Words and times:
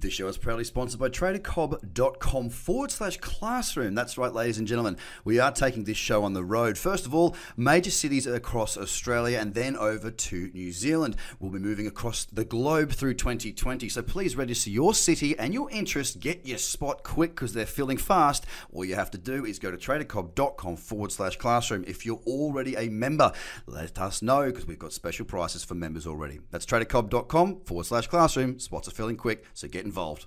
This 0.00 0.14
show 0.14 0.28
is 0.28 0.38
proudly 0.38 0.64
sponsored 0.64 0.98
by 0.98 1.10
tradercobb.com 1.10 2.48
forward 2.48 2.90
slash 2.90 3.18
classroom. 3.18 3.94
That's 3.94 4.16
right, 4.16 4.32
ladies 4.32 4.56
and 4.56 4.66
gentlemen. 4.66 4.96
We 5.24 5.38
are 5.38 5.52
taking 5.52 5.84
this 5.84 5.98
show 5.98 6.24
on 6.24 6.32
the 6.32 6.42
road. 6.42 6.78
First 6.78 7.04
of 7.04 7.14
all, 7.14 7.36
major 7.54 7.90
cities 7.90 8.26
across 8.26 8.78
Australia 8.78 9.38
and 9.38 9.52
then 9.52 9.76
over 9.76 10.10
to 10.10 10.50
New 10.54 10.72
Zealand. 10.72 11.16
We'll 11.38 11.50
be 11.50 11.58
moving 11.58 11.86
across 11.86 12.24
the 12.24 12.46
globe 12.46 12.92
through 12.92 13.14
2020. 13.14 13.90
So 13.90 14.00
please 14.00 14.36
register 14.36 14.70
your 14.70 14.94
city 14.94 15.38
and 15.38 15.52
your 15.52 15.70
interest. 15.70 16.18
Get 16.18 16.46
your 16.46 16.56
spot 16.56 17.02
quick 17.02 17.34
because 17.34 17.52
they're 17.52 17.66
filling 17.66 17.98
fast. 17.98 18.46
All 18.72 18.86
you 18.86 18.94
have 18.94 19.10
to 19.10 19.18
do 19.18 19.44
is 19.44 19.58
go 19.58 19.70
to 19.70 19.76
tradercobb.com 19.76 20.76
forward 20.76 21.12
slash 21.12 21.36
classroom. 21.36 21.84
If 21.86 22.06
you're 22.06 22.22
already 22.26 22.74
a 22.74 22.88
member, 22.88 23.32
let 23.66 23.98
us 23.98 24.22
know 24.22 24.46
because 24.46 24.66
we've 24.66 24.78
got 24.78 24.94
special 24.94 25.26
prices 25.26 25.62
for 25.62 25.74
members 25.74 26.06
already. 26.06 26.40
That's 26.50 26.64
tradercobb.com 26.64 27.60
forward 27.66 27.84
slash 27.84 28.06
classroom. 28.06 28.58
Spots 28.58 28.88
are 28.88 28.92
filling 28.92 29.18
quick, 29.18 29.44
so 29.52 29.68
get 29.68 29.89
involved. 29.90 30.26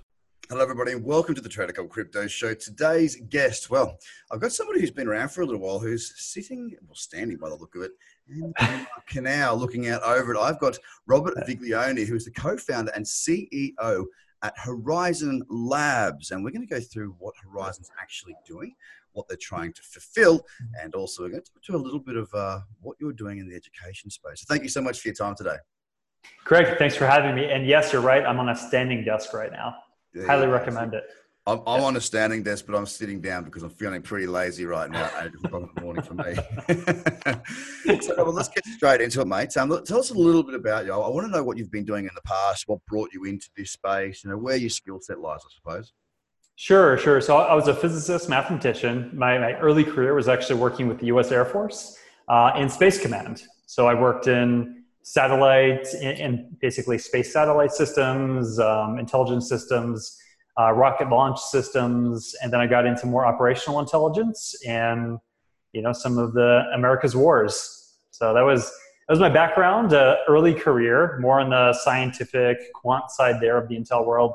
Hello, 0.50 0.60
everybody, 0.60 0.92
and 0.92 1.02
welcome 1.02 1.34
to 1.34 1.40
the 1.40 1.48
Trader 1.48 1.72
Cobb 1.72 1.88
Crypto 1.88 2.26
Show. 2.26 2.52
Today's 2.52 3.16
guest, 3.30 3.70
well, 3.70 3.96
I've 4.30 4.38
got 4.38 4.52
somebody 4.52 4.78
who's 4.78 4.90
been 4.90 5.08
around 5.08 5.30
for 5.30 5.40
a 5.40 5.46
little 5.46 5.62
while 5.62 5.78
who's 5.78 6.12
sitting, 6.22 6.76
well, 6.86 6.94
standing 6.94 7.38
by 7.38 7.48
the 7.48 7.54
look 7.54 7.74
of 7.74 7.80
it, 7.80 7.92
in 8.28 8.52
the 8.58 8.86
canal 9.06 9.56
looking 9.56 9.88
out 9.88 10.02
over 10.02 10.34
it. 10.34 10.38
I've 10.38 10.60
got 10.60 10.76
Robert 11.06 11.32
Viglione, 11.48 12.06
who's 12.06 12.26
the 12.26 12.30
co 12.32 12.58
founder 12.58 12.92
and 12.94 13.06
CEO 13.06 14.04
at 14.42 14.54
Horizen 14.58 15.40
Labs. 15.48 16.30
And 16.30 16.44
we're 16.44 16.50
going 16.50 16.68
to 16.68 16.74
go 16.74 16.80
through 16.80 17.16
what 17.18 17.32
Horizen's 17.42 17.90
actually 17.98 18.36
doing, 18.46 18.74
what 19.12 19.26
they're 19.28 19.38
trying 19.40 19.72
to 19.72 19.82
fulfill, 19.82 20.44
and 20.82 20.94
also 20.94 21.22
we're 21.22 21.30
going 21.30 21.42
to 21.42 21.50
talk 21.50 21.62
to 21.62 21.76
a 21.76 21.78
little 21.78 22.00
bit 22.00 22.16
of 22.16 22.28
uh, 22.34 22.60
what 22.82 22.98
you're 23.00 23.14
doing 23.14 23.38
in 23.38 23.48
the 23.48 23.56
education 23.56 24.10
space. 24.10 24.42
So 24.42 24.44
thank 24.46 24.62
you 24.62 24.68
so 24.68 24.82
much 24.82 25.00
for 25.00 25.08
your 25.08 25.14
time 25.14 25.34
today. 25.34 25.56
Greg, 26.44 26.78
thanks 26.78 26.96
for 26.96 27.06
having 27.06 27.34
me. 27.34 27.46
And 27.50 27.66
yes, 27.66 27.92
you're 27.92 28.02
right. 28.02 28.24
I'm 28.24 28.38
on 28.38 28.50
a 28.50 28.56
standing 28.56 29.04
desk 29.04 29.32
right 29.32 29.50
now. 29.50 29.76
Yeah, 30.14 30.26
Highly 30.26 30.46
recommend 30.46 30.94
it. 30.94 31.04
I'm, 31.46 31.60
I'm 31.66 31.82
on 31.82 31.96
a 31.96 32.00
standing 32.00 32.42
desk, 32.42 32.64
but 32.66 32.74
I'm 32.74 32.86
sitting 32.86 33.20
down 33.20 33.44
because 33.44 33.62
I'm 33.62 33.70
feeling 33.70 34.00
pretty 34.00 34.26
lazy 34.26 34.64
right 34.64 34.90
now. 34.90 35.10
Eight 35.20 35.34
o'clock 35.34 35.62
in 35.62 35.70
the 35.74 35.80
morning 35.82 36.02
for 36.02 36.14
me. 36.14 38.00
so, 38.00 38.14
well, 38.16 38.32
let's 38.32 38.48
get 38.48 38.64
straight 38.64 39.02
into 39.02 39.20
it, 39.20 39.26
mate. 39.26 39.54
Um, 39.58 39.68
tell 39.84 39.98
us 39.98 40.10
a 40.10 40.14
little 40.14 40.42
bit 40.42 40.54
about 40.54 40.86
you. 40.86 40.92
I 40.92 41.08
want 41.08 41.26
to 41.26 41.30
know 41.30 41.44
what 41.44 41.58
you've 41.58 41.70
been 41.70 41.84
doing 41.84 42.04
in 42.04 42.10
the 42.14 42.22
past, 42.22 42.66
what 42.66 42.80
brought 42.86 43.12
you 43.12 43.24
into 43.24 43.50
this 43.56 43.72
space, 43.72 44.24
you 44.24 44.30
know, 44.30 44.38
where 44.38 44.56
your 44.56 44.70
skill 44.70 45.00
set 45.00 45.20
lies, 45.20 45.40
I 45.44 45.50
suppose. 45.54 45.92
Sure, 46.56 46.96
sure. 46.96 47.20
So 47.20 47.36
I 47.36 47.54
was 47.54 47.68
a 47.68 47.74
physicist, 47.74 48.28
mathematician. 48.30 49.10
My, 49.12 49.38
my 49.38 49.54
early 49.58 49.84
career 49.84 50.14
was 50.14 50.28
actually 50.28 50.60
working 50.60 50.88
with 50.88 51.00
the 51.00 51.06
U.S. 51.06 51.30
Air 51.30 51.44
Force 51.44 51.98
uh, 52.28 52.52
in 52.56 52.70
Space 52.70 52.98
Command. 53.00 53.42
So 53.66 53.86
I 53.86 53.92
worked 53.92 54.28
in 54.28 54.83
satellite 55.04 55.86
and 56.02 56.58
basically 56.60 56.96
space 56.96 57.30
satellite 57.32 57.70
systems, 57.70 58.58
um, 58.58 58.98
intelligence 58.98 59.48
systems, 59.48 60.18
uh, 60.58 60.72
rocket 60.72 61.10
launch 61.10 61.38
systems, 61.38 62.34
and 62.42 62.52
then 62.52 62.60
I 62.60 62.66
got 62.66 62.86
into 62.86 63.06
more 63.06 63.26
operational 63.26 63.80
intelligence 63.80 64.54
and 64.66 65.18
you 65.72 65.82
know 65.82 65.92
some 65.92 66.18
of 66.18 66.32
the 66.32 66.64
America's 66.74 67.14
wars. 67.14 67.96
So 68.12 68.32
that 68.32 68.40
was 68.40 68.62
that 68.62 69.12
was 69.12 69.20
my 69.20 69.28
background, 69.28 69.92
uh, 69.92 70.16
early 70.26 70.54
career, 70.54 71.18
more 71.20 71.38
on 71.38 71.50
the 71.50 71.74
scientific 71.74 72.72
quant 72.72 73.10
side 73.10 73.40
there 73.40 73.58
of 73.58 73.68
the 73.68 73.76
intel 73.76 74.06
world. 74.06 74.32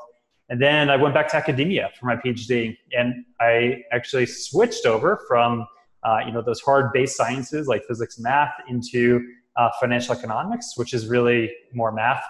And 0.50 0.62
then 0.62 0.88
I 0.88 0.96
went 0.96 1.14
back 1.14 1.28
to 1.28 1.36
academia 1.36 1.90
for 1.98 2.06
my 2.06 2.14
PhD, 2.14 2.76
and 2.96 3.24
I 3.40 3.82
actually 3.90 4.26
switched 4.26 4.86
over 4.86 5.20
from 5.26 5.66
uh, 6.04 6.18
you 6.24 6.30
know 6.30 6.42
those 6.42 6.60
hard 6.60 6.92
based 6.92 7.16
sciences 7.16 7.66
like 7.66 7.82
physics, 7.88 8.18
and 8.18 8.24
math 8.24 8.52
into 8.68 9.26
uh, 9.56 9.70
financial 9.80 10.14
economics, 10.14 10.72
which 10.76 10.94
is 10.94 11.08
really 11.08 11.50
more 11.72 11.92
math, 11.92 12.22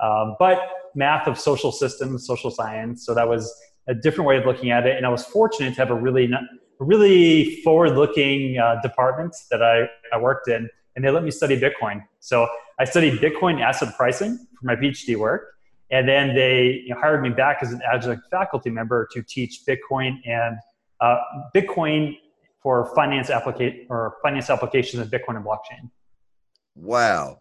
um, 0.00 0.36
but 0.38 0.58
math 0.94 1.26
of 1.26 1.38
social 1.38 1.72
systems, 1.72 2.26
social 2.26 2.50
science. 2.50 3.04
So 3.06 3.14
that 3.14 3.28
was 3.28 3.52
a 3.88 3.94
different 3.94 4.28
way 4.28 4.36
of 4.36 4.46
looking 4.46 4.70
at 4.70 4.86
it. 4.86 4.96
And 4.96 5.06
I 5.06 5.08
was 5.08 5.24
fortunate 5.24 5.70
to 5.70 5.76
have 5.76 5.90
a 5.90 5.94
really, 5.94 6.30
really 6.78 7.60
forward-looking 7.62 8.58
uh, 8.58 8.80
department 8.82 9.34
that 9.50 9.62
I, 9.62 9.88
I 10.14 10.18
worked 10.18 10.48
in, 10.48 10.68
and 10.94 11.04
they 11.04 11.10
let 11.10 11.24
me 11.24 11.30
study 11.30 11.58
Bitcoin. 11.58 12.04
So 12.20 12.48
I 12.78 12.84
studied 12.84 13.20
Bitcoin 13.20 13.62
asset 13.62 13.96
pricing 13.96 14.38
for 14.58 14.66
my 14.66 14.76
PhD 14.76 15.16
work. 15.16 15.48
And 15.90 16.08
then 16.08 16.34
they 16.34 16.82
you 16.86 16.94
know, 16.94 17.00
hired 17.00 17.22
me 17.22 17.28
back 17.28 17.58
as 17.60 17.70
an 17.72 17.82
adjunct 17.92 18.24
faculty 18.30 18.70
member 18.70 19.06
to 19.12 19.22
teach 19.22 19.60
Bitcoin 19.68 20.16
and 20.24 20.56
uh, 21.00 21.18
Bitcoin 21.54 22.16
for 22.62 22.94
finance 22.94 23.28
applicate 23.28 23.86
or 23.90 24.16
finance 24.22 24.48
applications 24.48 25.02
of 25.02 25.08
Bitcoin 25.08 25.36
and 25.36 25.44
blockchain. 25.44 25.90
Wow, 26.74 27.40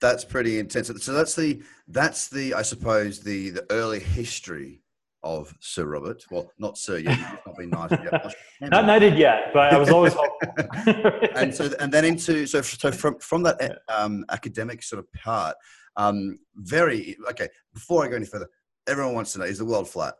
that's 0.00 0.24
pretty 0.24 0.58
intense. 0.58 0.90
So 1.02 1.12
that's 1.12 1.34
the 1.34 1.62
that's 1.88 2.28
the 2.28 2.54
I 2.54 2.62
suppose 2.62 3.20
the 3.20 3.50
the 3.50 3.66
early 3.70 4.00
history 4.00 4.82
of 5.22 5.54
Sir 5.60 5.86
Robert. 5.86 6.22
Well, 6.30 6.50
not 6.58 6.78
Sir 6.78 6.98
yet. 6.98 7.18
not 7.46 7.56
been 7.56 7.70
knighted 7.70 8.00
yet. 8.04 8.34
not 8.60 8.86
knighted 8.86 9.16
yet, 9.16 9.50
but 9.52 9.72
I 9.72 9.78
was 9.78 9.90
always 9.90 10.12
hopeful. 10.18 11.28
and 11.36 11.54
so 11.54 11.70
and 11.80 11.90
then 11.90 12.04
into 12.04 12.46
so 12.46 12.62
so 12.62 12.92
from 12.92 13.18
from 13.18 13.42
that 13.42 13.80
um, 13.88 14.24
academic 14.30 14.82
sort 14.82 15.00
of 15.00 15.12
part, 15.12 15.56
um, 15.96 16.38
very 16.56 17.16
okay. 17.30 17.48
Before 17.72 18.04
I 18.04 18.08
go 18.08 18.16
any 18.16 18.26
further, 18.26 18.48
everyone 18.86 19.14
wants 19.14 19.32
to 19.32 19.40
know: 19.40 19.46
is 19.46 19.58
the 19.58 19.64
world 19.64 19.88
flat? 19.88 20.14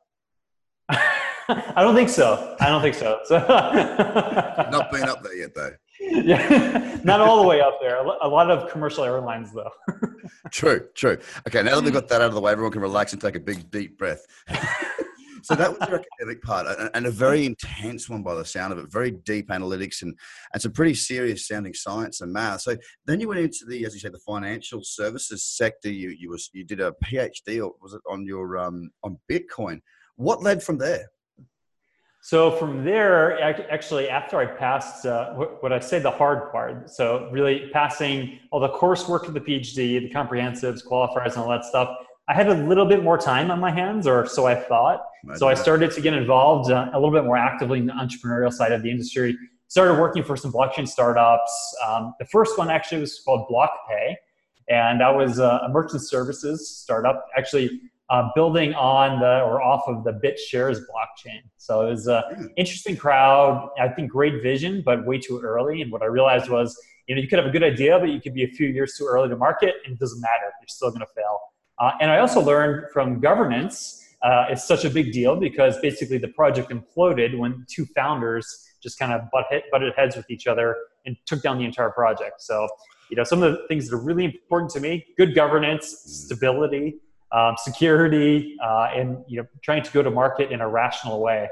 I 0.89 1.83
don't 1.83 1.95
think 1.95 2.09
so. 2.09 2.57
I 2.61 2.69
don't 2.69 2.81
think 2.81 2.95
so. 2.95 3.21
so 3.25 3.39
not 4.71 4.91
been 4.91 5.05
up 5.05 5.23
there 5.23 5.37
yet, 5.37 5.55
though 5.55 5.73
yeah, 6.01 6.99
not 7.05 7.21
all 7.21 7.41
the 7.41 7.49
way 7.49 7.61
up 7.61 7.79
there. 7.81 7.97
A 7.97 8.29
lot 8.29 8.51
of 8.51 8.71
commercial 8.71 9.05
airlines, 9.05 9.53
though. 9.53 9.71
true, 10.51 10.89
true. 10.95 11.19
Okay, 11.47 11.63
now 11.63 11.77
that 11.77 11.85
we've 11.85 11.93
got 11.93 12.09
that 12.09 12.21
out 12.21 12.29
of 12.29 12.35
the 12.35 12.41
way, 12.41 12.53
everyone 12.53 12.73
can 12.73 12.83
relax 12.83 13.13
and 13.13 13.23
take 13.23 13.37
a 13.37 13.41
big, 13.41 13.71
deep 13.71 13.97
breath. 13.97 14.25
so 15.43 15.55
that 15.55 15.71
was 15.71 15.79
the 15.79 16.03
academic 16.21 16.43
part, 16.43 16.67
and 16.95 17.07
a 17.07 17.11
very 17.11 17.47
intense 17.47 18.09
one 18.09 18.23
by 18.23 18.35
the 18.35 18.45
sound 18.45 18.73
of 18.73 18.79
it. 18.79 18.91
Very 18.91 19.13
deep 19.13 19.49
analytics 19.51 20.03
and 20.03 20.19
and 20.53 20.61
some 20.61 20.73
pretty 20.73 20.95
serious 20.95 21.47
sounding 21.47 21.75
science 21.75 22.21
and 22.21 22.33
math. 22.33 22.63
So 22.63 22.77
then 23.07 23.21
you 23.21 23.29
went 23.29 23.41
into 23.41 23.65
the, 23.67 23.85
as 23.85 23.95
you 23.95 24.01
say, 24.01 24.09
the 24.09 24.19
financial 24.19 24.83
services 24.83 25.45
sector. 25.45 25.91
You 25.91 26.11
you 26.11 26.31
was 26.31 26.51
you 26.53 26.65
did 26.65 26.81
a 26.81 26.93
PhD, 27.05 27.65
or 27.65 27.75
was 27.81 27.95
it 27.95 28.03
on 28.09 28.27
your 28.27 28.59
um 28.59 28.91
on 29.05 29.19
Bitcoin? 29.31 29.81
What 30.17 30.43
led 30.43 30.63
from 30.63 30.79
there? 30.79 31.09
So 32.25 32.53
from 32.53 32.87
there, 32.87 33.39
actually, 33.71 34.09
after 34.09 34.39
I 34.39 34.47
passed 34.47 35.05
uh, 35.05 35.35
what 35.35 35.75
I 35.75 35.79
say 35.79 35.99
the 35.99 36.11
hard 36.11 36.51
part, 36.51 36.89
so 36.89 37.29
really 37.31 37.69
passing 37.71 38.39
all 38.51 38.61
the 38.61 38.71
coursework 38.71 39.29
of 39.29 39.35
the 39.35 39.43
PhD, 39.43 40.01
the 40.01 40.09
comprehensives, 40.09 40.83
qualifiers, 40.83 41.33
and 41.33 41.37
all 41.37 41.51
that 41.51 41.67
stuff, 41.67 41.95
I 42.27 42.33
had 42.33 42.49
a 42.49 42.55
little 42.55 42.87
bit 42.87 43.03
more 43.03 43.19
time 43.19 43.51
on 43.51 43.61
my 43.61 43.71
hands, 43.71 44.07
or 44.07 44.27
so 44.27 44.47
I 44.47 44.55
thought. 44.55 45.05
so 45.37 45.49
I 45.49 45.53
started 45.53 45.91
to 45.91 46.01
get 46.01 46.15
involved 46.15 46.71
uh, 46.71 46.89
a 46.95 46.99
little 46.99 47.13
bit 47.13 47.25
more 47.25 47.37
actively 47.37 47.81
in 47.81 47.85
the 47.85 47.93
entrepreneurial 47.93 48.51
side 48.51 48.73
of 48.73 48.83
the 48.83 48.91
industry. 48.91 49.37
Started 49.69 50.01
working 50.01 50.25
for 50.25 50.35
some 50.35 50.51
blockchain 50.51 50.89
startups. 50.89 51.77
Um, 51.87 52.15
the 52.19 52.25
first 52.25 52.57
one 52.57 52.71
actually 52.71 53.03
was 53.03 53.21
called 53.21 53.51
BlockPay, 53.51 54.15
and 54.71 55.03
that 55.03 55.15
was 55.15 55.41
a 55.41 55.69
merchant 55.71 56.01
services 56.01 56.71
startup. 56.71 57.27
Actually, 57.37 57.83
uh, 58.11 58.29
building 58.35 58.75
on 58.75 59.21
the 59.21 59.41
or 59.41 59.63
off 59.63 59.83
of 59.87 60.05
the 60.05 60.13
BitShares 60.13 60.79
blockchain. 60.79 61.41
So 61.57 61.87
it 61.87 61.91
was 61.91 62.07
an 62.07 62.23
hmm. 62.37 62.47
interesting 62.57 62.97
crowd. 62.97 63.71
I 63.81 63.89
think 63.89 64.11
great 64.11 64.43
vision, 64.43 64.83
but 64.85 65.07
way 65.07 65.19
too 65.19 65.41
early. 65.41 65.83
And 65.83 65.91
what 65.91 66.03
I 66.03 66.07
realized 66.07 66.51
was, 66.51 66.79
you 67.07 67.15
know, 67.15 67.21
you 67.21 67.29
could 67.29 67.39
have 67.39 67.49
a 67.49 67.51
good 67.51 67.63
idea, 67.63 67.99
but 67.99 68.11
you 68.11 68.21
could 68.21 68.35
be 68.35 68.45
a 68.45 68.49
few 68.49 68.69
years 68.69 68.95
too 68.97 69.07
early 69.07 69.29
to 69.29 69.37
market, 69.37 69.75
and 69.85 69.95
it 69.95 69.99
doesn't 69.99 70.21
matter. 70.21 70.53
You're 70.61 70.69
still 70.69 70.91
going 70.91 71.01
to 71.01 71.13
fail. 71.15 71.39
Uh, 71.79 71.93
and 72.01 72.11
I 72.11 72.19
also 72.19 72.41
learned 72.41 72.91
from 72.93 73.21
governance. 73.21 74.01
Uh, 74.23 74.47
it's 74.49 74.67
such 74.67 74.85
a 74.85 74.91
big 74.91 75.13
deal 75.13 75.37
because 75.37 75.79
basically 75.81 76.17
the 76.17 76.29
project 76.29 76.71
imploded 76.71 77.37
when 77.39 77.67
two 77.69 77.85
founders 77.87 78.67
just 78.83 78.99
kind 78.99 79.13
of 79.13 79.23
butt 79.33 79.47
hit, 79.51 79.65
butted 79.71 79.93
heads 79.97 80.17
with 80.17 80.31
each 80.31 80.47
other 80.47 80.77
and 81.05 81.17
took 81.27 81.43
down 81.43 81.59
the 81.59 81.65
entire 81.65 81.91
project. 81.91 82.41
So, 82.41 82.69
you 83.11 83.17
know, 83.17 83.25
some 83.25 83.43
of 83.43 83.53
the 83.53 83.67
things 83.69 83.89
that 83.89 83.97
are 83.97 84.01
really 84.01 84.25
important 84.25 84.71
to 84.73 84.81
me: 84.81 85.05
good 85.17 85.35
governance, 85.35 86.03
hmm. 86.05 86.11
stability, 86.11 87.01
um, 87.35 87.57
security, 87.59 88.57
uh, 88.63 88.89
and 88.95 89.25
you 89.27 89.39
know, 89.39 89.47
trying 89.63 89.83
to 89.83 89.91
go 89.91 90.03
to 90.03 90.11
market 90.11 90.53
in 90.53 90.61
a 90.61 90.69
rational 90.69 91.21
way. 91.21 91.49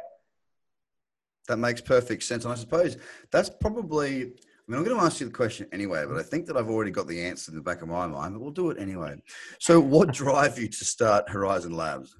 That 1.48 1.56
makes 1.56 1.80
perfect 1.80 2.22
sense, 2.22 2.44
and 2.44 2.52
I 2.52 2.56
suppose 2.56 2.96
that's 3.30 3.50
probably. 3.50 4.32
I 4.62 4.70
mean, 4.70 4.78
I'm 4.78 4.84
going 4.84 4.96
to 4.96 5.04
ask 5.04 5.18
you 5.18 5.26
the 5.26 5.32
question 5.32 5.66
anyway, 5.72 6.04
but 6.06 6.16
I 6.16 6.22
think 6.22 6.46
that 6.46 6.56
I've 6.56 6.70
already 6.70 6.92
got 6.92 7.08
the 7.08 7.20
answer 7.20 7.50
in 7.50 7.56
the 7.56 7.62
back 7.62 7.82
of 7.82 7.88
my 7.88 8.06
mind. 8.06 8.34
But 8.34 8.40
we'll 8.40 8.52
do 8.52 8.70
it 8.70 8.78
anyway. 8.78 9.20
So, 9.58 9.80
what 9.80 10.12
drive 10.14 10.56
you 10.56 10.68
to 10.68 10.84
start 10.84 11.26
Horizen 11.26 11.74
Labs? 11.74 12.14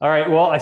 All 0.00 0.10
right. 0.10 0.28
Well, 0.28 0.46
I, 0.46 0.56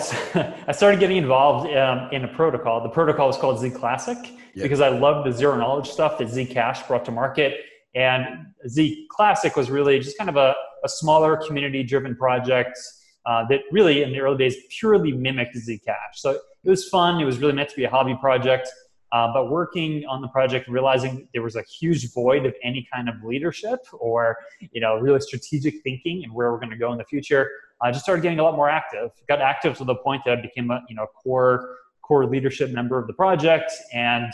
I 0.67 0.71
started 0.71 0.99
getting 0.99 1.17
involved 1.17 1.75
um, 1.75 2.09
in 2.11 2.23
a 2.23 2.27
protocol. 2.27 2.81
The 2.81 2.89
protocol 2.89 3.27
was 3.27 3.37
called 3.37 3.59
Z 3.59 3.71
Classic 3.71 4.17
yep. 4.53 4.63
because 4.63 4.81
I 4.81 4.89
loved 4.89 5.27
the 5.27 5.35
zero 5.35 5.57
knowledge 5.57 5.89
stuff 5.89 6.19
that 6.19 6.27
Zcash 6.27 6.87
brought 6.87 7.05
to 7.05 7.11
market. 7.11 7.55
And 7.97 8.45
Z 8.67 9.07
Classic 9.09 9.55
was 9.55 9.71
really 9.71 9.97
just 9.99 10.17
kind 10.19 10.29
of 10.29 10.35
a, 10.35 10.53
a 10.83 10.89
smaller 10.89 11.35
community 11.35 11.81
driven 11.81 12.15
project 12.15 12.77
uh, 13.25 13.43
that 13.49 13.61
really 13.71 14.03
in 14.03 14.11
the 14.11 14.19
early 14.19 14.37
days 14.37 14.55
purely 14.69 15.11
mimicked 15.11 15.55
Zcash. 15.55 16.13
So 16.13 16.39
it 16.63 16.69
was 16.69 16.87
fun. 16.87 17.19
It 17.19 17.25
was 17.25 17.39
really 17.39 17.53
meant 17.53 17.69
to 17.69 17.75
be 17.75 17.85
a 17.85 17.89
hobby 17.89 18.15
project. 18.21 18.69
Uh, 19.11 19.33
but 19.33 19.49
working 19.49 20.05
on 20.05 20.21
the 20.21 20.27
project, 20.27 20.67
realizing 20.67 21.27
there 21.33 21.41
was 21.41 21.55
a 21.55 21.63
huge 21.63 22.13
void 22.13 22.45
of 22.45 22.53
any 22.61 22.87
kind 22.93 23.09
of 23.09 23.15
leadership 23.23 23.79
or 23.93 24.37
you 24.71 24.81
know 24.81 24.97
really 24.97 25.19
strategic 25.19 25.81
thinking 25.81 26.23
and 26.23 26.31
where 26.31 26.51
we're 26.51 26.59
going 26.59 26.69
to 26.69 26.77
go 26.77 26.91
in 26.91 26.99
the 26.99 27.05
future, 27.05 27.49
I 27.81 27.91
just 27.91 28.03
started 28.03 28.21
getting 28.21 28.39
a 28.39 28.43
lot 28.43 28.55
more 28.55 28.69
active. 28.69 29.09
Got 29.27 29.41
active 29.41 29.75
to 29.77 29.85
the 29.85 29.95
point 29.95 30.21
that 30.25 30.37
I 30.37 30.41
became 30.41 30.69
a 30.69 30.83
you 30.87 30.95
know 30.95 31.07
core 31.23 31.77
core 32.03 32.27
leadership 32.27 32.69
member 32.69 32.99
of 32.99 33.07
the 33.07 33.13
project 33.13 33.71
and 33.91 34.31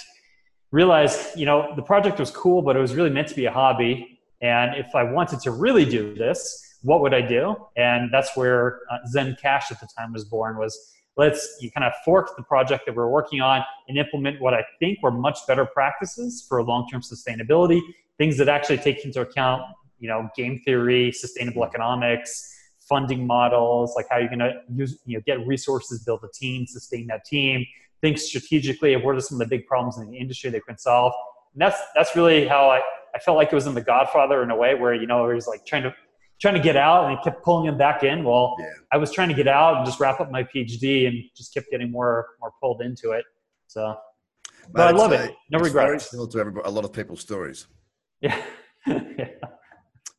realized 0.73 1.37
you 1.37 1.45
know 1.45 1.71
the 1.77 1.81
project 1.83 2.19
was 2.19 2.31
cool, 2.31 2.61
but 2.61 2.75
it 2.75 2.79
was 2.79 2.93
really 2.95 3.11
meant 3.11 3.29
to 3.29 3.35
be 3.35 3.45
a 3.45 3.51
hobby. 3.51 4.19
And 4.41 4.75
if 4.75 4.93
I 4.93 5.03
wanted 5.03 5.39
to 5.41 5.51
really 5.51 5.85
do 5.85 6.13
this, 6.15 6.39
what 6.81 6.99
would 7.01 7.13
I 7.13 7.21
do? 7.21 7.55
And 7.77 8.09
that's 8.11 8.35
where 8.35 8.81
uh, 8.91 8.97
Zen 9.07 9.37
Cash 9.41 9.71
at 9.71 9.79
the 9.79 9.87
time 9.97 10.11
was 10.11 10.25
born. 10.25 10.57
Was 10.57 10.77
let's 11.15 11.57
you 11.61 11.71
kind 11.71 11.85
of 11.85 11.93
fork 12.03 12.35
the 12.35 12.43
project 12.43 12.85
that 12.87 12.95
we're 12.95 13.07
working 13.07 13.39
on 13.39 13.63
and 13.87 13.97
implement 13.97 14.41
what 14.41 14.53
I 14.53 14.65
think 14.79 15.01
were 15.01 15.11
much 15.11 15.37
better 15.47 15.65
practices 15.65 16.45
for 16.49 16.61
long-term 16.63 17.01
sustainability, 17.01 17.79
things 18.17 18.37
that 18.39 18.49
actually 18.49 18.79
take 18.79 19.05
into 19.05 19.21
account, 19.21 19.61
you 19.99 20.09
know, 20.09 20.27
game 20.35 20.59
theory, 20.65 21.11
sustainable 21.11 21.63
economics, 21.63 22.49
funding 22.89 23.25
models, 23.25 23.93
like 23.95 24.07
how 24.09 24.17
you're 24.17 24.27
going 24.27 24.39
to 24.39 24.53
use, 24.73 24.97
you 25.05 25.17
know, 25.17 25.23
get 25.25 25.45
resources, 25.45 26.03
build 26.03 26.21
a 26.23 26.31
team, 26.33 26.65
sustain 26.67 27.07
that 27.07 27.23
team, 27.25 27.63
think 28.03 28.17
strategically 28.17 28.93
of 28.93 29.01
what 29.03 29.15
are 29.15 29.21
some 29.21 29.39
of 29.39 29.47
the 29.47 29.57
big 29.57 29.65
problems 29.65 29.97
in 29.97 30.11
the 30.11 30.17
industry 30.17 30.49
they 30.49 30.59
can 30.59 30.77
solve. 30.77 31.13
And 31.53 31.61
that's 31.61 31.79
that's 31.95 32.15
really 32.15 32.47
how 32.47 32.69
I, 32.69 32.81
I 33.15 33.19
felt 33.19 33.37
like 33.37 33.47
it 33.51 33.55
was 33.55 33.65
in 33.65 33.73
The 33.73 33.81
Godfather 33.81 34.43
in 34.43 34.51
a 34.51 34.55
way 34.55 34.75
where 34.75 34.93
you 34.93 35.07
know 35.07 35.29
it 35.29 35.33
was 35.33 35.47
like 35.47 35.65
trying 35.65 35.83
to 35.83 35.95
trying 36.41 36.55
to 36.55 36.59
get 36.59 36.75
out 36.75 37.05
and 37.05 37.17
he 37.17 37.23
kept 37.23 37.43
pulling 37.45 37.65
him 37.65 37.77
back 37.77 38.03
in. 38.03 38.23
Well, 38.25 38.55
yeah. 38.59 38.65
I 38.91 38.97
was 38.97 39.11
trying 39.11 39.29
to 39.29 39.33
get 39.33 39.47
out 39.47 39.77
and 39.77 39.85
just 39.85 40.01
wrap 40.01 40.19
up 40.19 40.29
my 40.29 40.43
PhD 40.43 41.07
and 41.07 41.23
just 41.35 41.53
kept 41.53 41.71
getting 41.71 41.89
more 41.89 42.27
more 42.41 42.51
pulled 42.61 42.81
into 42.81 43.11
it. 43.11 43.23
So, 43.67 43.95
but, 44.63 44.73
but 44.73 44.87
I 44.87 44.91
love 44.91 45.13
it. 45.13 45.33
No 45.49 45.59
regrets. 45.59 46.11
Very 46.11 46.27
to 46.27 46.39
everybody, 46.39 46.67
a 46.67 46.71
lot 46.71 46.83
of 46.83 46.93
people's 46.93 47.21
stories. 47.21 47.67
Yeah. 48.21 48.41
yeah. 48.87 49.27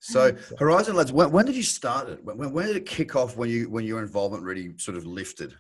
So 0.07 0.33
Horizen 0.61 0.93
Labs, 0.93 1.13
when, 1.13 1.33
when 1.33 1.47
did 1.47 1.57
you 1.57 1.63
start 1.63 2.11
it? 2.11 2.23
When, 2.23 2.53
when 2.53 2.67
did 2.67 2.77
it 2.77 2.85
kick 2.85 3.17
off? 3.17 3.39
When 3.39 3.49
you 3.49 3.71
when 3.71 3.87
your 3.87 4.01
involvement 4.01 4.43
really 4.43 4.75
sort 4.77 4.99
of 4.99 5.07
lifted? 5.07 5.55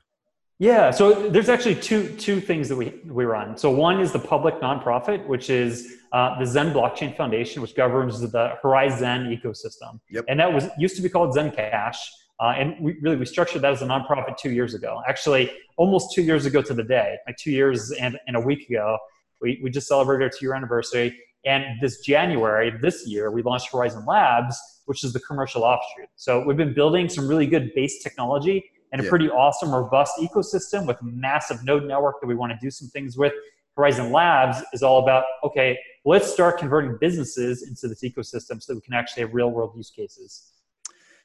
Yeah, 0.58 0.92
so 0.92 1.28
there's 1.30 1.48
actually 1.48 1.74
two 1.74 2.08
two 2.16 2.40
things 2.40 2.68
that 2.68 2.76
we 2.76 2.94
we 3.06 3.24
run. 3.24 3.56
So 3.56 3.70
one 3.70 4.00
is 4.00 4.12
the 4.12 4.20
public 4.20 4.60
nonprofit, 4.60 5.26
which 5.26 5.50
is 5.50 5.96
uh, 6.12 6.38
the 6.38 6.46
Zen 6.46 6.72
Blockchain 6.72 7.16
Foundation, 7.16 7.60
which 7.60 7.74
governs 7.74 8.20
the 8.20 8.54
Horizen 8.62 9.36
ecosystem, 9.36 9.98
yep. 10.10 10.24
and 10.28 10.38
that 10.38 10.52
was 10.52 10.68
used 10.78 10.94
to 10.96 11.02
be 11.02 11.08
called 11.08 11.34
Zen 11.34 11.50
Cash. 11.50 12.08
Uh, 12.40 12.54
and 12.56 12.76
we 12.80 12.96
really 13.00 13.16
we 13.16 13.26
structured 13.26 13.62
that 13.62 13.72
as 13.72 13.82
a 13.82 13.86
nonprofit 13.86 14.36
two 14.36 14.50
years 14.50 14.74
ago. 14.74 15.02
Actually, 15.08 15.50
almost 15.76 16.14
two 16.14 16.22
years 16.22 16.46
ago 16.46 16.62
to 16.62 16.74
the 16.74 16.84
day, 16.84 17.16
like 17.26 17.36
two 17.36 17.50
years 17.50 17.90
and, 17.92 18.18
and 18.26 18.36
a 18.36 18.40
week 18.40 18.68
ago, 18.68 18.98
we, 19.40 19.60
we 19.62 19.70
just 19.70 19.86
celebrated 19.86 20.24
our 20.24 20.30
two 20.30 20.46
year 20.46 20.54
anniversary. 20.54 21.16
And 21.44 21.64
this 21.80 22.00
January, 22.00 22.72
this 22.80 23.06
year, 23.06 23.30
we 23.30 23.42
launched 23.42 23.70
Horizen 23.70 24.06
Labs, 24.06 24.56
which 24.86 25.04
is 25.04 25.12
the 25.12 25.20
commercial 25.20 25.62
offshoot. 25.62 26.08
So 26.16 26.44
we've 26.44 26.56
been 26.56 26.74
building 26.74 27.08
some 27.08 27.28
really 27.28 27.46
good 27.46 27.72
base 27.74 28.02
technology 28.02 28.64
and 28.94 29.00
a 29.00 29.04
yeah. 29.04 29.10
pretty 29.10 29.28
awesome, 29.28 29.74
robust 29.74 30.14
ecosystem 30.20 30.86
with 30.86 30.96
massive 31.02 31.64
node 31.64 31.82
network 31.82 32.20
that 32.20 32.28
we 32.28 32.36
want 32.36 32.52
to 32.52 32.58
do 32.62 32.70
some 32.70 32.86
things 32.88 33.18
with. 33.18 33.32
Horizen 33.76 34.12
Labs 34.12 34.62
is 34.72 34.84
all 34.84 35.02
about 35.02 35.24
okay, 35.42 35.76
let's 36.04 36.32
start 36.32 36.58
converting 36.58 36.96
businesses 37.00 37.66
into 37.66 37.88
this 37.88 38.04
ecosystem 38.04 38.62
so 38.62 38.72
that 38.72 38.76
we 38.76 38.80
can 38.82 38.94
actually 38.94 39.24
have 39.24 39.34
real 39.34 39.50
world 39.50 39.72
use 39.76 39.90
cases. 39.90 40.52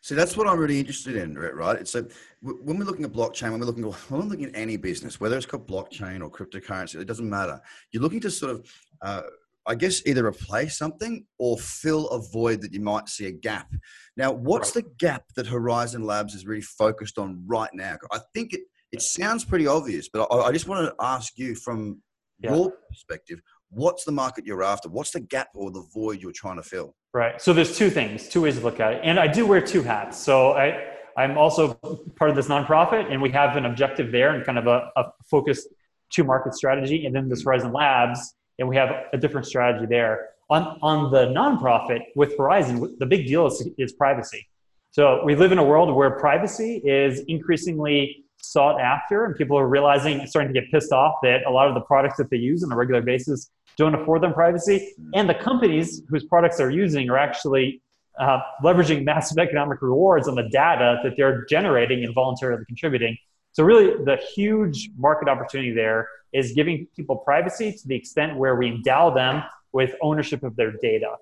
So 0.01 0.15
that's 0.15 0.35
what 0.35 0.47
I'm 0.47 0.57
really 0.57 0.79
interested 0.79 1.15
in, 1.15 1.37
right? 1.37 1.87
So 1.87 2.07
when 2.41 2.79
we're 2.79 2.85
looking 2.85 3.05
at 3.05 3.11
blockchain, 3.11 3.51
when 3.51 3.59
we're 3.59 3.67
looking, 3.67 3.83
when 4.09 4.21
we're 4.21 4.27
looking 4.27 4.45
at 4.45 4.55
any 4.55 4.75
business, 4.75 5.19
whether 5.19 5.37
it's 5.37 5.45
called 5.45 5.67
blockchain 5.67 6.23
or 6.23 6.31
cryptocurrency, 6.31 6.99
it 6.99 7.05
doesn't 7.05 7.29
matter. 7.29 7.61
You're 7.91 8.01
looking 8.01 8.21
to 8.21 8.31
sort 8.31 8.53
of 8.53 8.73
uh, 9.03 9.21
I 9.69 9.75
guess 9.75 10.01
either 10.07 10.25
replace 10.25 10.79
something 10.79 11.25
or 11.37 11.55
fill 11.59 12.09
a 12.09 12.19
void 12.19 12.61
that 12.63 12.73
you 12.73 12.79
might 12.79 13.07
see 13.07 13.27
a 13.27 13.31
gap. 13.31 13.71
Now, 14.17 14.31
what's 14.31 14.75
right. 14.75 14.83
the 14.83 14.91
gap 14.97 15.25
that 15.35 15.45
Horizen 15.45 16.03
Labs 16.03 16.33
is 16.33 16.47
really 16.47 16.61
focused 16.61 17.19
on 17.19 17.43
right 17.45 17.69
now? 17.71 17.97
I 18.11 18.19
think 18.33 18.53
it, 18.53 18.61
it 18.91 19.03
sounds 19.03 19.45
pretty 19.45 19.67
obvious, 19.67 20.09
but 20.11 20.27
I, 20.31 20.47
I 20.47 20.51
just 20.51 20.67
want 20.67 20.87
to 20.87 20.95
ask 20.99 21.37
you 21.37 21.53
from 21.53 22.01
yeah. 22.39 22.55
your 22.55 22.73
perspective, 22.89 23.41
what's 23.69 24.05
the 24.05 24.11
market 24.11 24.43
you're 24.43 24.63
after? 24.63 24.89
What's 24.89 25.11
the 25.11 25.19
gap 25.19 25.49
or 25.53 25.69
the 25.69 25.85
void 25.93 26.19
you're 26.19 26.31
trying 26.31 26.55
to 26.55 26.63
fill? 26.63 26.95
Right. 27.13 27.39
So 27.39 27.53
there's 27.53 27.77
two 27.77 27.91
things, 27.91 28.27
two 28.27 28.41
ways 28.41 28.57
to 28.57 28.63
look 28.63 28.79
at 28.79 28.93
it. 28.93 29.01
And 29.03 29.19
I 29.19 29.27
do 29.27 29.45
wear 29.45 29.61
two 29.61 29.83
hats. 29.83 30.17
So 30.17 30.53
I, 30.53 30.83
I'm 31.15 31.37
also 31.37 31.75
part 32.15 32.31
of 32.31 32.35
this 32.35 32.47
nonprofit 32.47 33.11
and 33.11 33.21
we 33.21 33.29
have 33.31 33.55
an 33.55 33.65
objective 33.65 34.11
there 34.11 34.31
and 34.33 34.43
kind 34.43 34.57
of 34.57 34.65
a, 34.65 34.89
a 34.95 35.11
focused 35.29 35.67
to 36.13 36.23
market 36.23 36.55
strategy. 36.55 37.05
And 37.05 37.15
then 37.15 37.29
this 37.29 37.43
Horizen 37.45 37.71
Labs 37.71 38.33
and 38.59 38.67
we 38.67 38.75
have 38.75 38.89
a 39.13 39.17
different 39.17 39.47
strategy 39.47 39.85
there. 39.85 40.29
On, 40.49 40.77
on 40.81 41.11
the 41.11 41.27
nonprofit 41.27 42.01
with 42.15 42.37
Horizen, 42.37 42.97
the 42.97 43.05
big 43.05 43.27
deal 43.27 43.47
is, 43.47 43.67
is 43.77 43.93
privacy. 43.93 44.47
So 44.91 45.23
we 45.23 45.35
live 45.35 45.51
in 45.51 45.59
a 45.59 45.63
world 45.63 45.95
where 45.95 46.09
privacy 46.11 46.81
is 46.83 47.19
increasingly 47.27 48.25
sought 48.41 48.81
after, 48.81 49.25
and 49.25 49.35
people 49.35 49.57
are 49.57 49.67
realizing, 49.67 50.25
starting 50.25 50.53
to 50.53 50.59
get 50.59 50.71
pissed 50.71 50.91
off 50.91 51.15
that 51.23 51.45
a 51.45 51.51
lot 51.51 51.67
of 51.67 51.75
the 51.75 51.81
products 51.81 52.17
that 52.17 52.29
they 52.29 52.37
use 52.37 52.63
on 52.63 52.71
a 52.71 52.75
regular 52.75 53.01
basis 53.01 53.51
don't 53.77 53.93
afford 53.93 54.23
them 54.23 54.33
privacy. 54.33 54.93
And 55.13 55.29
the 55.29 55.35
companies 55.35 56.01
whose 56.09 56.25
products 56.25 56.57
they're 56.57 56.71
using 56.71 57.09
are 57.09 57.17
actually 57.17 57.81
uh, 58.19 58.39
leveraging 58.63 59.03
massive 59.03 59.37
economic 59.37 59.81
rewards 59.81 60.27
on 60.27 60.35
the 60.35 60.49
data 60.49 60.99
that 61.03 61.13
they're 61.15 61.45
generating 61.45 62.03
and 62.03 62.13
voluntarily 62.13 62.65
contributing. 62.65 63.17
So, 63.53 63.63
really, 63.63 64.03
the 64.03 64.17
huge 64.35 64.89
market 64.97 65.29
opportunity 65.29 65.71
there 65.71 66.07
is 66.33 66.53
giving 66.53 66.87
people 66.95 67.17
privacy 67.17 67.71
to 67.71 67.87
the 67.87 67.95
extent 67.95 68.37
where 68.37 68.55
we 68.55 68.67
endow 68.67 69.13
them 69.13 69.43
with 69.71 69.93
ownership 70.01 70.43
of 70.43 70.55
their 70.55 70.73
data 70.81 71.15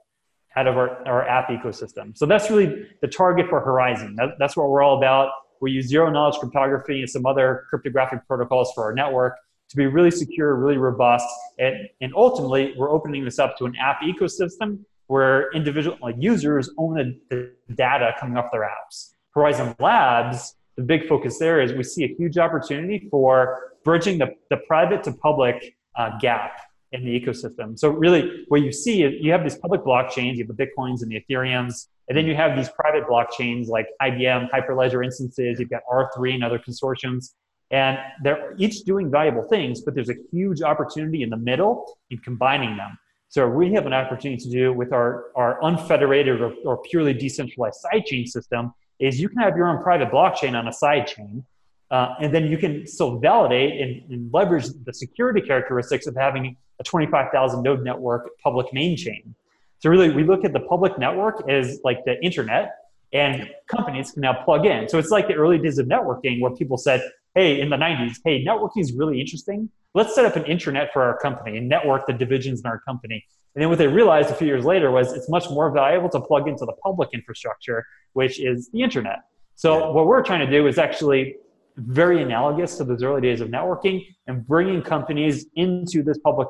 out 0.55 0.67
of 0.67 0.77
our, 0.77 1.07
our 1.07 1.27
app 1.27 1.49
ecosystem. 1.49 2.17
So 2.17 2.25
that's 2.25 2.49
really 2.49 2.87
the 3.01 3.07
target 3.07 3.47
for 3.47 3.63
Horizen. 3.63 4.15
That, 4.15 4.35
that's 4.39 4.57
what 4.57 4.69
we're 4.69 4.81
all 4.81 4.97
about. 4.97 5.29
We 5.61 5.71
use 5.71 5.87
zero 5.87 6.09
knowledge 6.09 6.39
cryptography 6.39 7.01
and 7.01 7.09
some 7.09 7.25
other 7.25 7.65
cryptographic 7.69 8.27
protocols 8.27 8.71
for 8.73 8.83
our 8.83 8.93
network 8.93 9.35
to 9.69 9.75
be 9.75 9.85
really 9.85 10.11
secure, 10.11 10.55
really 10.55 10.77
robust. 10.77 11.27
And, 11.59 11.89
and 12.01 12.13
ultimately, 12.15 12.73
we're 12.77 12.91
opening 12.91 13.25
this 13.25 13.37
up 13.39 13.57
to 13.57 13.65
an 13.65 13.75
app 13.75 14.01
ecosystem 14.01 14.79
where 15.07 15.51
individual 15.51 15.97
like 16.01 16.15
users 16.17 16.69
own 16.77 17.19
the 17.29 17.51
data 17.75 18.13
coming 18.19 18.37
off 18.37 18.51
their 18.51 18.61
apps. 18.61 19.13
Horizen 19.35 19.79
Labs, 19.79 20.55
the 20.75 20.83
big 20.83 21.07
focus 21.07 21.37
there 21.39 21.61
is 21.61 21.73
we 21.73 21.83
see 21.83 22.03
a 22.03 22.15
huge 22.15 22.37
opportunity 22.37 23.07
for 23.09 23.73
bridging 23.87 24.17
the, 24.17 24.27
the 24.49 24.57
private 24.67 25.01
to 25.01 25.13
public 25.13 25.77
uh, 25.95 26.09
gap 26.19 26.59
in 26.91 27.05
the 27.05 27.19
ecosystem. 27.19 27.79
So 27.79 27.87
really 27.87 28.43
what 28.49 28.61
you 28.61 28.73
see 28.73 29.03
is 29.03 29.13
you 29.21 29.31
have 29.31 29.43
these 29.43 29.55
public 29.55 29.79
blockchains, 29.79 30.35
you 30.35 30.45
have 30.45 30.53
the 30.57 30.61
Bitcoins 30.65 31.03
and 31.03 31.09
the 31.09 31.23
Ethereums, 31.23 31.87
and 32.09 32.17
then 32.17 32.25
you 32.25 32.35
have 32.35 32.57
these 32.57 32.67
private 32.67 33.07
blockchains 33.07 33.67
like 33.67 33.87
IBM, 34.01 34.49
Hyperledger 34.51 35.05
instances, 35.05 35.57
you've 35.57 35.69
got 35.69 35.83
R3 35.89 36.33
and 36.33 36.43
other 36.43 36.59
consortiums. 36.59 37.35
And 37.71 37.97
they're 38.23 38.55
each 38.57 38.83
doing 38.83 39.09
valuable 39.09 39.43
things, 39.43 39.79
but 39.81 39.95
there's 39.95 40.09
a 40.09 40.17
huge 40.33 40.61
opportunity 40.61 41.23
in 41.23 41.29
the 41.29 41.37
middle 41.37 41.97
in 42.09 42.17
combining 42.17 42.75
them. 42.75 42.97
So 43.29 43.47
we 43.47 43.71
have 43.71 43.85
an 43.85 43.93
opportunity 43.93 44.43
to 44.43 44.49
do 44.49 44.73
with 44.73 44.91
our, 44.91 45.27
our 45.37 45.63
unfederated 45.63 46.41
or, 46.41 46.53
or 46.65 46.81
purely 46.89 47.13
decentralized 47.13 47.79
sidechain 47.85 48.27
system 48.27 48.73
is 48.99 49.17
you 49.17 49.29
can 49.29 49.39
have 49.39 49.55
your 49.55 49.69
own 49.69 49.81
private 49.81 50.11
blockchain 50.11 50.59
on 50.59 50.67
a 50.67 50.71
sidechain 50.71 51.43
uh, 51.91 52.15
and 52.19 52.33
then 52.33 52.47
you 52.47 52.57
can 52.57 52.85
still 52.85 53.17
validate 53.19 53.79
and, 53.81 54.11
and, 54.11 54.33
leverage 54.33 54.65
the 54.85 54.93
security 54.93 55.39
characteristics 55.39 56.05
of 56.05 56.15
having 56.15 56.57
a 56.79 56.83
25,000 56.83 57.63
node 57.63 57.81
network 57.81 58.29
public 58.43 58.71
main 58.73 58.97
chain. 58.97 59.33
So 59.79 59.89
really, 59.89 60.09
we 60.09 60.23
look 60.23 60.43
at 60.43 60.53
the 60.53 60.59
public 60.59 60.97
network 60.97 61.49
as 61.49 61.79
like 61.83 62.03
the 62.03 62.21
internet, 62.23 62.75
and 63.13 63.49
companies 63.67 64.11
can 64.11 64.21
now 64.21 64.33
plug 64.43 64.65
in. 64.65 64.89
So 64.89 64.97
it's 64.97 65.11
like 65.11 65.27
the 65.27 65.35
early 65.35 65.57
days 65.59 65.77
of 65.77 65.87
networking 65.87 66.41
where 66.41 66.51
people 66.51 66.77
said, 66.77 67.01
"Hey, 67.35 67.61
in 67.61 67.69
the 67.69 67.77
90s, 67.77 68.17
hey, 68.25 68.43
networking 68.43 68.81
is 68.81 68.91
really 68.93 69.21
interesting. 69.21 69.69
Let's 69.93 70.13
set 70.13 70.25
up 70.25 70.35
an 70.35 70.43
intranet 70.43 70.91
for 70.91 71.01
our 71.03 71.17
company 71.19 71.57
and 71.57 71.69
network 71.69 72.05
the 72.05 72.13
divisions 72.13 72.59
in 72.59 72.65
our 72.65 72.79
company." 72.79 73.23
And 73.55 73.61
then 73.61 73.69
what 73.69 73.77
they 73.77 73.87
realized 73.87 74.29
a 74.29 74.35
few 74.35 74.47
years 74.47 74.65
later 74.65 74.91
was 74.91 75.13
it's 75.13 75.29
much 75.29 75.49
more 75.49 75.71
valuable 75.71 76.09
to 76.09 76.19
plug 76.19 76.47
into 76.47 76.65
the 76.65 76.73
public 76.83 77.09
infrastructure, 77.13 77.85
which 78.13 78.39
is 78.39 78.69
the 78.71 78.81
internet. 78.81 79.19
So 79.55 79.91
what 79.91 80.05
we're 80.05 80.21
trying 80.21 80.45
to 80.45 80.51
do 80.51 80.67
is 80.67 80.77
actually 80.77 81.37
very 81.77 82.21
analogous 82.23 82.77
to 82.77 82.83
those 82.83 83.03
early 83.03 83.21
days 83.21 83.39
of 83.39 83.49
networking 83.49 84.05
and 84.25 84.45
bringing 84.45 84.81
companies 84.81 85.45
into 85.55 86.03
this 86.03 86.17
public 86.19 86.47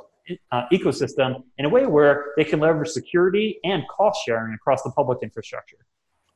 uh, 0.51 0.63
ecosystem 0.71 1.43
in 1.57 1.65
a 1.65 1.69
way 1.69 1.85
where 1.85 2.33
they 2.37 2.43
can 2.43 2.59
leverage 2.59 2.89
security 2.89 3.59
and 3.63 3.83
cost 3.89 4.21
sharing 4.25 4.53
across 4.53 4.81
the 4.83 4.91
public 4.91 5.19
infrastructure. 5.21 5.77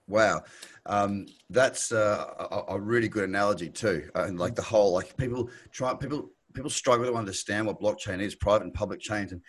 Wow, 0.08 0.42
um, 0.88 1.26
that's 1.50 1.92
uh, 1.92 2.26
a, 2.52 2.74
a, 2.74 2.80
really 2.80 3.08
good 3.08 3.30
analogy 3.30 3.70
too. 3.70 4.10
Uh, 4.14 4.24
and 4.24 4.38
like 4.38 4.56
the 4.56 4.62
whole, 4.62 4.94
like 4.94 5.16
people 5.16 5.50
try, 5.72 5.94
people 5.94 6.32
people 6.54 6.70
struggle 6.70 7.06
to 7.06 7.14
understand 7.14 7.66
what 7.66 7.80
blockchain 7.80 8.20
is, 8.20 8.36
private 8.36 8.66
and 8.66 8.74
public 8.74 9.00
chains, 9.00 9.32
and 9.32 9.42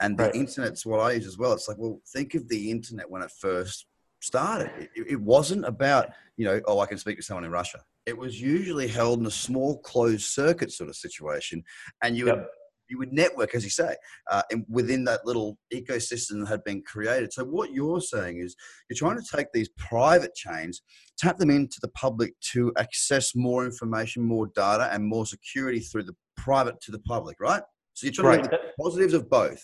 and 0.00 0.16
the 0.16 0.24
right. 0.24 0.34
internet's 0.34 0.86
what 0.86 1.00
I 1.00 1.12
use 1.12 1.26
as 1.26 1.36
well. 1.36 1.52
It's 1.52 1.68
like, 1.68 1.76
well, 1.78 2.00
think 2.06 2.34
of 2.34 2.48
the 2.48 2.70
internet 2.70 3.10
when 3.10 3.20
it 3.20 3.30
first 3.30 3.86
started. 4.20 4.70
It, 4.94 5.06
it 5.10 5.20
wasn't 5.20 5.66
about 5.66 6.10
you 6.38 6.46
know, 6.46 6.62
oh, 6.66 6.80
I 6.80 6.86
can 6.86 6.96
speak 6.96 7.18
to 7.18 7.22
someone 7.22 7.44
in 7.44 7.50
Russia 7.50 7.80
it 8.06 8.16
was 8.16 8.40
usually 8.40 8.88
held 8.88 9.20
in 9.20 9.26
a 9.26 9.30
small 9.30 9.78
closed 9.78 10.26
circuit 10.26 10.72
sort 10.72 10.88
of 10.88 10.96
situation, 10.96 11.62
and 12.02 12.16
you 12.16 12.26
yep. 12.26 12.36
would 12.36 12.46
you 12.88 12.98
would 12.98 13.12
network, 13.12 13.54
as 13.54 13.64
you 13.64 13.70
say, 13.70 13.96
uh, 14.30 14.42
within 14.68 15.04
that 15.04 15.26
little 15.26 15.58
ecosystem 15.74 16.40
that 16.40 16.48
had 16.48 16.64
been 16.64 16.82
created. 16.82 17.32
So 17.32 17.44
what 17.44 17.72
you're 17.72 18.00
saying 18.00 18.38
is 18.38 18.54
you're 18.88 18.96
trying 18.96 19.20
to 19.20 19.36
take 19.36 19.48
these 19.52 19.68
private 19.76 20.34
chains, 20.34 20.82
tap 21.18 21.38
them 21.38 21.50
into 21.50 21.78
the 21.82 21.88
public 21.88 22.34
to 22.52 22.72
access 22.78 23.34
more 23.34 23.64
information, 23.64 24.22
more 24.22 24.48
data, 24.54 24.88
and 24.92 25.04
more 25.04 25.26
security 25.26 25.80
through 25.80 26.04
the 26.04 26.14
private 26.36 26.80
to 26.82 26.92
the 26.92 27.00
public, 27.00 27.40
right? 27.40 27.62
So 27.94 28.06
you're 28.06 28.12
trying 28.12 28.40
right. 28.40 28.44
to 28.44 28.50
make 28.50 28.60
the 28.60 28.82
positives 28.82 29.14
of 29.14 29.28
both. 29.28 29.62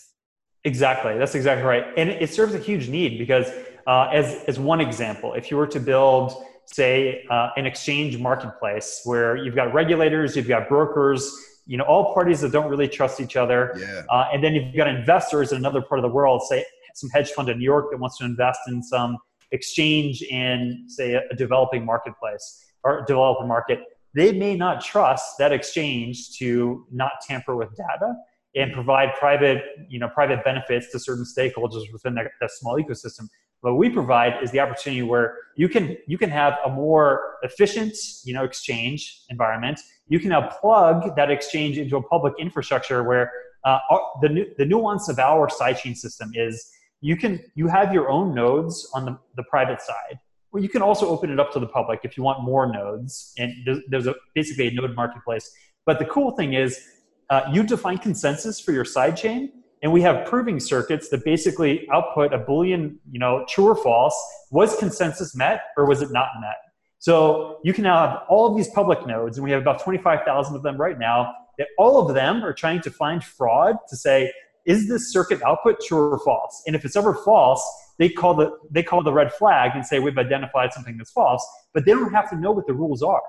Exactly. 0.65 1.17
That's 1.17 1.35
exactly 1.35 1.65
right. 1.65 1.85
And 1.97 2.09
it 2.09 2.29
serves 2.29 2.53
a 2.53 2.59
huge 2.59 2.87
need 2.87 3.17
because, 3.17 3.51
uh, 3.85 4.09
as, 4.13 4.43
as 4.47 4.59
one 4.59 4.79
example, 4.79 5.33
if 5.33 5.51
you 5.51 5.57
were 5.57 5.67
to 5.67 5.79
build, 5.79 6.33
say, 6.65 7.25
uh, 7.29 7.49
an 7.57 7.65
exchange 7.65 8.17
marketplace 8.17 9.01
where 9.03 9.35
you've 9.35 9.55
got 9.55 9.73
regulators, 9.73 10.35
you've 10.35 10.47
got 10.47 10.69
brokers, 10.69 11.35
you 11.65 11.77
know, 11.77 11.83
all 11.85 12.13
parties 12.13 12.41
that 12.41 12.51
don't 12.51 12.69
really 12.69 12.87
trust 12.87 13.21
each 13.21 13.35
other. 13.35 13.73
Yeah. 13.79 14.03
Uh, 14.09 14.25
and 14.33 14.43
then 14.43 14.53
you've 14.53 14.75
got 14.75 14.87
investors 14.87 15.51
in 15.51 15.57
another 15.57 15.81
part 15.81 15.99
of 15.99 16.03
the 16.03 16.13
world, 16.13 16.41
say 16.43 16.65
some 16.95 17.09
hedge 17.09 17.31
fund 17.31 17.49
in 17.49 17.57
New 17.57 17.63
York 17.63 17.91
that 17.91 17.97
wants 17.97 18.17
to 18.17 18.25
invest 18.25 18.59
in 18.67 18.83
some 18.83 19.17
exchange 19.51 20.21
in, 20.23 20.85
say, 20.87 21.13
a, 21.13 21.35
developing 21.35 21.85
marketplace 21.85 22.65
or 22.83 23.05
developer 23.07 23.45
market. 23.45 23.79
They 24.13 24.31
may 24.31 24.55
not 24.55 24.83
trust 24.83 25.37
that 25.39 25.51
exchange 25.51 26.37
to 26.37 26.85
not 26.91 27.13
tamper 27.27 27.55
with 27.55 27.69
data 27.75 28.13
and 28.55 28.71
provide 28.71 29.09
private, 29.15 29.63
you 29.89 29.99
know, 29.99 30.09
private 30.09 30.43
benefits 30.43 30.91
to 30.91 30.99
certain 30.99 31.25
stakeholders 31.25 31.91
within 31.91 32.13
that, 32.15 32.27
that 32.39 32.51
small 32.51 32.77
ecosystem. 32.77 33.27
What 33.63 33.77
we 33.77 33.89
provide 33.89 34.43
is 34.43 34.51
the 34.51 34.59
opportunity 34.59 35.03
where 35.03 35.37
you 35.55 35.69
can 35.69 35.95
you 36.05 36.17
can 36.17 36.29
have 36.29 36.57
a 36.65 36.69
more 36.69 37.37
efficient, 37.43 37.95
you 38.25 38.33
know, 38.33 38.43
exchange 38.43 39.21
environment. 39.29 39.79
You 40.09 40.19
can 40.19 40.29
now 40.29 40.49
plug 40.49 41.15
that 41.15 41.31
exchange 41.31 41.77
into 41.77 41.95
a 41.95 42.03
public 42.03 42.33
infrastructure 42.37 43.03
where 43.03 43.31
uh, 43.63 43.79
the 44.21 44.53
the 44.57 44.65
nuance 44.65 45.07
of 45.07 45.17
our 45.17 45.47
sidechain 45.47 45.95
system 45.95 46.31
is 46.33 46.69
you 46.99 47.15
can 47.15 47.39
you 47.55 47.67
have 47.69 47.93
your 47.93 48.09
own 48.09 48.35
nodes 48.35 48.91
on 48.93 49.05
the, 49.05 49.17
the 49.37 49.43
private 49.43 49.81
side. 49.81 50.19
Well, 50.51 50.61
you 50.61 50.67
can 50.67 50.81
also 50.81 51.07
open 51.07 51.31
it 51.31 51.39
up 51.39 51.53
to 51.53 51.59
the 51.61 51.67
public 51.67 52.01
if 52.03 52.17
you 52.17 52.23
want 52.23 52.43
more 52.43 52.69
nodes, 52.69 53.33
and 53.37 53.53
there's, 53.65 53.79
there's 53.87 54.07
a, 54.07 54.15
basically 54.35 54.67
a 54.67 54.71
node 54.71 54.93
marketplace. 54.93 55.49
But 55.85 55.99
the 55.99 56.05
cool 56.05 56.31
thing 56.31 56.51
is 56.51 56.85
uh, 57.29 57.43
you 57.53 57.63
define 57.63 57.97
consensus 57.97 58.59
for 58.59 58.73
your 58.73 58.83
sidechain, 58.83 59.51
and 59.83 59.91
we 59.91 60.01
have 60.01 60.25
proving 60.25 60.59
circuits 60.59 61.09
that 61.09 61.23
basically 61.23 61.87
output 61.91 62.33
a 62.33 62.39
boolean, 62.39 62.95
you 63.11 63.19
know, 63.19 63.45
true 63.49 63.65
or 63.65 63.75
false. 63.75 64.15
Was 64.49 64.75
consensus 64.77 65.35
met 65.35 65.61
or 65.77 65.85
was 65.85 66.01
it 66.01 66.11
not 66.11 66.29
met? 66.39 66.55
So 66.99 67.59
you 67.63 67.73
can 67.73 67.83
now 67.83 68.07
have 68.07 68.19
all 68.29 68.49
of 68.49 68.55
these 68.55 68.69
public 68.69 69.05
nodes, 69.05 69.37
and 69.37 69.43
we 69.43 69.51
have 69.51 69.61
about 69.61 69.83
25,000 69.83 70.55
of 70.55 70.63
them 70.63 70.77
right 70.77 70.97
now. 70.97 71.33
That 71.57 71.67
all 71.77 72.07
of 72.07 72.15
them 72.15 72.43
are 72.43 72.53
trying 72.53 72.81
to 72.81 72.89
find 72.89 73.23
fraud 73.23 73.75
to 73.89 73.97
say, 73.97 74.31
is 74.65 74.87
this 74.87 75.11
circuit 75.11 75.43
output 75.43 75.81
true 75.85 76.13
or 76.13 76.19
false? 76.19 76.63
And 76.65 76.75
if 76.75 76.85
it's 76.85 76.95
ever 76.95 77.13
false, 77.13 77.61
they 77.99 78.07
call 78.09 78.33
the 78.33 78.57
they 78.71 78.81
call 78.81 79.03
the 79.03 79.13
red 79.13 79.33
flag 79.33 79.71
and 79.75 79.85
say 79.85 79.99
we've 79.99 80.17
identified 80.17 80.73
something 80.73 80.97
that's 80.97 81.11
false. 81.11 81.45
But 81.73 81.85
they 81.85 81.91
don't 81.91 82.13
have 82.13 82.29
to 82.29 82.37
know 82.37 82.51
what 82.51 82.65
the 82.65 82.73
rules 82.73 83.03
are 83.03 83.21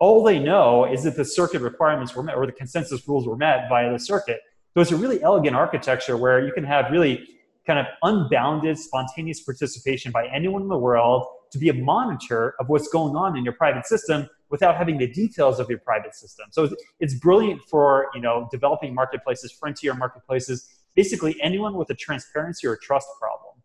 all 0.00 0.22
they 0.22 0.38
know 0.38 0.84
is 0.84 1.02
that 1.04 1.16
the 1.16 1.24
circuit 1.24 1.60
requirements 1.60 2.14
were 2.14 2.22
met 2.22 2.36
or 2.36 2.46
the 2.46 2.52
consensus 2.52 3.06
rules 3.08 3.26
were 3.26 3.36
met 3.36 3.68
via 3.68 3.92
the 3.92 3.98
circuit. 3.98 4.40
So 4.78 4.82
it's 4.82 4.92
a 4.92 4.96
really 4.96 5.20
elegant 5.24 5.56
architecture 5.56 6.16
where 6.16 6.46
you 6.46 6.52
can 6.52 6.62
have 6.62 6.92
really 6.92 7.28
kind 7.66 7.80
of 7.80 7.86
unbounded, 8.04 8.78
spontaneous 8.78 9.40
participation 9.40 10.12
by 10.12 10.28
anyone 10.28 10.62
in 10.62 10.68
the 10.68 10.78
world 10.78 11.26
to 11.50 11.58
be 11.58 11.68
a 11.68 11.74
monitor 11.74 12.54
of 12.60 12.68
what's 12.68 12.86
going 12.86 13.16
on 13.16 13.36
in 13.36 13.42
your 13.42 13.54
private 13.54 13.86
system 13.86 14.28
without 14.50 14.76
having 14.76 14.96
the 14.96 15.08
details 15.08 15.58
of 15.58 15.68
your 15.68 15.80
private 15.80 16.14
system. 16.14 16.46
So 16.52 16.70
it's 17.00 17.14
brilliant 17.14 17.60
for 17.68 18.06
you 18.14 18.20
know 18.20 18.46
developing 18.52 18.94
marketplaces, 18.94 19.50
frontier 19.50 19.94
marketplaces, 19.94 20.68
basically 20.94 21.36
anyone 21.42 21.74
with 21.74 21.90
a 21.90 21.94
transparency 21.96 22.68
or 22.68 22.76
trust 22.76 23.08
problem. 23.18 23.56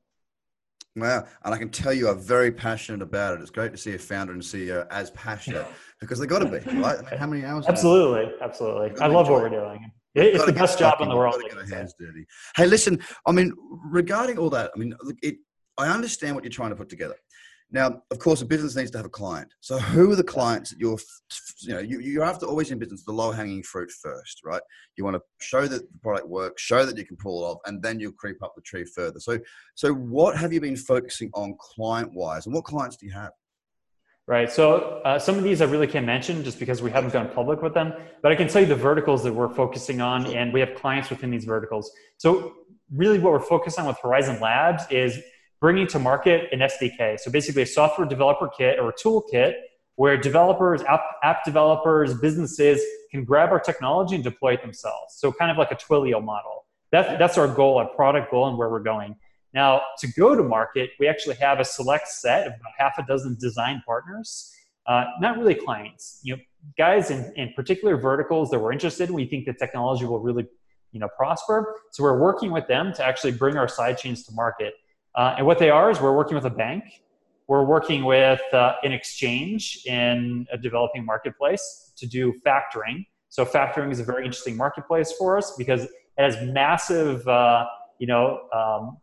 Wow. 0.95 1.27
And 1.45 1.53
I 1.53 1.59
can 1.59 1.69
tell 1.69 1.93
you 1.93 2.07
are 2.07 2.15
very 2.15 2.51
passionate 2.51 3.03
about 3.03 3.35
it. 3.35 3.41
It's 3.41 3.51
great 3.51 3.71
to 3.71 3.77
see 3.77 3.93
a 3.93 3.99
founder 3.99 4.33
and 4.33 4.41
CEO 4.41 4.87
as 4.89 5.11
passionate 5.11 5.67
because 5.99 6.17
they 6.17 6.25
got 6.25 6.39
to 6.39 6.45
be, 6.45 6.57
right? 6.79 6.97
I 6.97 7.01
mean, 7.03 7.19
how 7.19 7.27
many 7.27 7.45
hours? 7.45 7.67
Absolutely. 7.67 8.33
Absolutely. 8.41 8.99
I 8.99 9.05
love 9.05 9.29
what 9.29 9.43
we're 9.43 9.49
doing. 9.49 9.91
It's 10.15 10.45
the 10.45 10.53
best 10.53 10.79
job 10.79 11.01
in 11.01 11.09
the 11.09 11.15
world. 11.15 11.41
Hands 11.69 11.93
dirty. 11.99 12.25
Hey, 12.55 12.67
listen, 12.67 12.99
I 13.25 13.31
mean, 13.31 13.53
regarding 13.85 14.37
all 14.37 14.49
that, 14.51 14.71
I 14.75 14.79
mean, 14.79 14.93
it, 15.21 15.37
I 15.77 15.87
understand 15.87 16.35
what 16.35 16.43
you're 16.43 16.51
trying 16.51 16.69
to 16.69 16.75
put 16.75 16.89
together. 16.89 17.15
Now, 17.71 18.03
of 18.11 18.19
course, 18.19 18.43
a 18.43 18.45
business 18.45 18.75
needs 18.75 18.91
to 18.91 18.99
have 18.99 19.05
a 19.07 19.09
client. 19.09 19.51
So, 19.59 19.79
who 19.79 20.11
are 20.11 20.15
the 20.15 20.23
clients 20.23 20.69
that 20.69 20.79
you're, 20.79 20.99
you 21.61 21.73
know, 21.73 21.79
you, 21.79 21.99
you're 22.01 22.23
after 22.23 22.45
always 22.45 22.69
in 22.69 22.77
business 22.77 23.03
the 23.03 23.11
low 23.11 23.31
hanging 23.31 23.63
fruit 23.63 23.89
first, 23.89 24.41
right? 24.45 24.61
You 24.95 25.03
want 25.03 25.15
to 25.15 25.21
show 25.41 25.65
that 25.65 25.91
the 25.91 25.99
product 25.99 26.27
works, 26.27 26.61
show 26.61 26.85
that 26.85 26.95
you 26.95 27.05
can 27.05 27.17
pull 27.17 27.43
it 27.43 27.47
off, 27.47 27.57
and 27.65 27.81
then 27.81 27.99
you'll 27.99 28.11
creep 28.11 28.43
up 28.43 28.53
the 28.55 28.61
tree 28.61 28.85
further. 28.85 29.19
So, 29.19 29.39
so 29.73 29.91
what 29.91 30.37
have 30.37 30.53
you 30.53 30.61
been 30.61 30.75
focusing 30.75 31.31
on 31.33 31.55
client 31.59 32.13
wise, 32.13 32.45
and 32.45 32.53
what 32.53 32.63
clients 32.63 32.95
do 32.95 33.07
you 33.07 33.13
have? 33.13 33.31
Right. 34.25 34.49
So 34.49 35.01
uh, 35.03 35.19
some 35.19 35.37
of 35.37 35.43
these 35.43 35.61
I 35.61 35.65
really 35.65 35.87
can't 35.87 36.05
mention 36.05 36.45
just 36.45 36.57
because 36.57 36.81
we 36.81 36.89
haven't 36.89 37.11
gone 37.11 37.29
public 37.29 37.61
with 37.61 37.73
them, 37.73 37.93
but 38.21 38.31
I 38.31 38.35
can 38.35 38.47
tell 38.47 38.61
you 38.61 38.67
the 38.67 38.75
verticals 38.75 39.21
that 39.23 39.33
we're 39.33 39.53
focusing 39.53 39.99
on, 39.99 40.27
and 40.27 40.53
we 40.53 40.61
have 40.61 40.75
clients 40.75 41.09
within 41.09 41.29
these 41.29 41.43
verticals. 41.43 41.91
So 42.17 42.53
really, 42.89 43.19
what 43.19 43.33
we're 43.33 43.41
focused 43.41 43.77
on 43.79 43.85
with 43.85 43.97
Horizen 43.97 44.39
Labs 44.39 44.85
is 44.89 45.19
bringing 45.59 45.87
to 45.87 45.99
market 45.99 46.47
an 46.53 46.59
SDK. 46.59 47.19
So 47.19 47.31
basically 47.31 47.63
a 47.63 47.65
software 47.65 48.07
developer 48.07 48.47
kit 48.47 48.79
or 48.79 48.89
a 48.89 48.93
toolkit 48.93 49.55
where 49.95 50.17
developers, 50.17 50.81
app, 50.83 51.03
app 51.23 51.45
developers, 51.45 52.13
businesses 52.19 52.81
can 53.11 53.23
grab 53.23 53.49
our 53.49 53.59
technology 53.59 54.15
and 54.15 54.23
deploy 54.23 54.53
it 54.53 54.61
themselves. 54.61 55.15
So 55.15 55.31
kind 55.31 55.51
of 55.51 55.57
like 55.57 55.71
a 55.71 55.75
Twilio 55.75 56.23
model. 56.23 56.65
That, 56.91 57.19
that's 57.19 57.37
our 57.37 57.47
goal, 57.47 57.77
our 57.77 57.87
product 57.87 58.31
goal, 58.31 58.47
and 58.47 58.57
where 58.57 58.69
we're 58.69 58.83
going. 58.83 59.15
Now, 59.53 59.81
to 59.99 60.07
go 60.07 60.35
to 60.35 60.43
market, 60.43 60.91
we 60.99 61.07
actually 61.07 61.35
have 61.35 61.59
a 61.59 61.65
select 61.65 62.07
set 62.07 62.47
of 62.47 62.53
about 62.53 62.71
half 62.77 62.97
a 62.97 63.05
dozen 63.05 63.37
design 63.39 63.83
partners, 63.85 64.51
uh, 64.87 65.05
not 65.19 65.37
really 65.37 65.55
clients. 65.55 66.19
You 66.23 66.35
know, 66.35 66.41
guys 66.77 67.11
in, 67.11 67.31
in 67.35 67.53
particular 67.53 67.95
verticals 67.97 68.49
that 68.49 68.59
we're 68.59 68.71
interested 68.71 69.09
in, 69.09 69.15
we 69.15 69.25
think 69.25 69.45
the 69.45 69.53
technology 69.53 70.05
will 70.05 70.19
really, 70.19 70.47
you 70.91 70.99
know, 70.99 71.09
prosper. 71.15 71.75
So 71.91 72.03
we're 72.03 72.19
working 72.19 72.51
with 72.51 72.67
them 72.67 72.93
to 72.93 73.05
actually 73.05 73.33
bring 73.33 73.57
our 73.57 73.67
side 73.67 73.97
chains 73.97 74.23
to 74.25 74.33
market. 74.33 74.73
Uh, 75.15 75.35
and 75.37 75.45
what 75.45 75.59
they 75.59 75.69
are 75.69 75.91
is 75.91 76.01
we're 76.01 76.15
working 76.15 76.35
with 76.35 76.45
a 76.45 76.49
bank, 76.49 76.83
we're 77.47 77.65
working 77.65 78.05
with 78.05 78.41
uh, 78.53 78.75
an 78.83 78.91
exchange 78.91 79.83
in 79.85 80.47
a 80.51 80.57
developing 80.57 81.05
marketplace 81.05 81.91
to 81.97 82.07
do 82.07 82.33
factoring. 82.45 83.05
So 83.29 83.45
factoring 83.45 83.91
is 83.91 83.99
a 83.99 84.03
very 84.03 84.25
interesting 84.25 84.57
marketplace 84.57 85.13
for 85.17 85.37
us 85.37 85.53
because 85.57 85.83
it 85.83 85.91
has 86.17 86.37
massive, 86.41 87.27
uh, 87.27 87.65
you 87.99 88.07
know, 88.07 88.39
um, 88.53 88.97